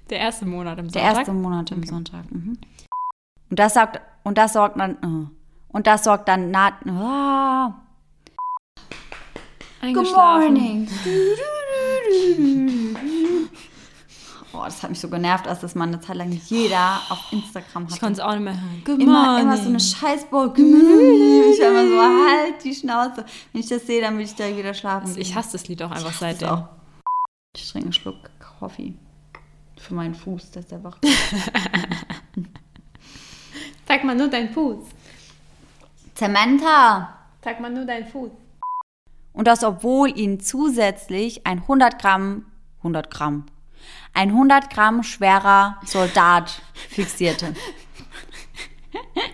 [0.08, 1.02] Der erste Monat im Sonntag.
[1.02, 1.86] Der erste Monat im okay.
[1.88, 2.32] Sonntag.
[2.32, 2.56] Mhm.
[3.50, 5.30] Und das sagt und das sorgt dann oh.
[5.68, 6.74] und das sorgt dann naht.
[6.86, 7.74] Oh.
[9.92, 10.88] Good morning.
[14.58, 17.84] Oh, das hat mich so genervt, als das mal eine Zeit lang jeder auf Instagram
[17.84, 17.94] hatte.
[17.94, 18.82] Ich konnte es auch nicht mehr hören.
[18.84, 19.76] Good immer, immer so eine.
[20.30, 21.52] Good morning.
[21.52, 23.26] Ich war immer so, halt die Schnauze.
[23.52, 25.14] Wenn ich das sehe, dann will ich direkt wieder schlafen.
[25.18, 26.48] Ich hasse das Lied auch einfach ich seitdem.
[26.48, 26.68] Auch.
[27.54, 28.94] Ich trinke einen Schluck Kaffee.
[29.78, 30.98] Für meinen Fuß, dass der wach
[33.86, 34.86] Zeig mal nur deinen Fuß.
[36.14, 37.14] Samantha.
[37.42, 38.30] Zeig mal nur deinen Fuß.
[39.34, 42.46] Und das, obwohl ihn zusätzlich ein 100 Gramm,
[42.78, 43.44] 100 Gramm,
[44.16, 47.54] ein 100 Gramm schwerer Soldat fixierte.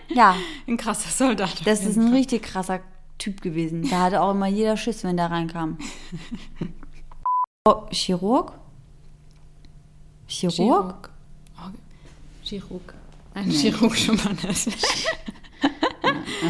[0.09, 0.35] Ja.
[0.67, 1.65] Ein krasser Soldat.
[1.65, 2.17] Das ist ein Fall.
[2.17, 2.81] richtig krasser
[3.17, 3.89] Typ gewesen.
[3.89, 5.77] Da hatte auch immer jeder Schiss, wenn der reinkam.
[7.65, 8.51] Oh, Chirurg?
[10.27, 11.09] Chirurg?
[12.43, 12.93] Chirurg.
[13.33, 13.53] Ein nee.
[13.53, 14.67] Chirurg schon mal nicht.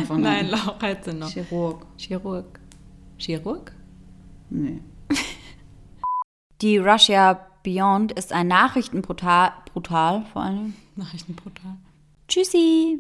[0.10, 1.30] Nein, Nein Laura hätte noch.
[1.30, 1.86] Chirurg.
[1.98, 2.60] Chirurg.
[3.20, 3.72] Chirurg?
[4.50, 4.82] Nee.
[6.62, 10.74] Die Russia Beyond ist ein Nachrichtenportal, brutal vor allem.
[10.96, 11.78] Nachrichtenportal.
[12.28, 13.00] Tschüssi!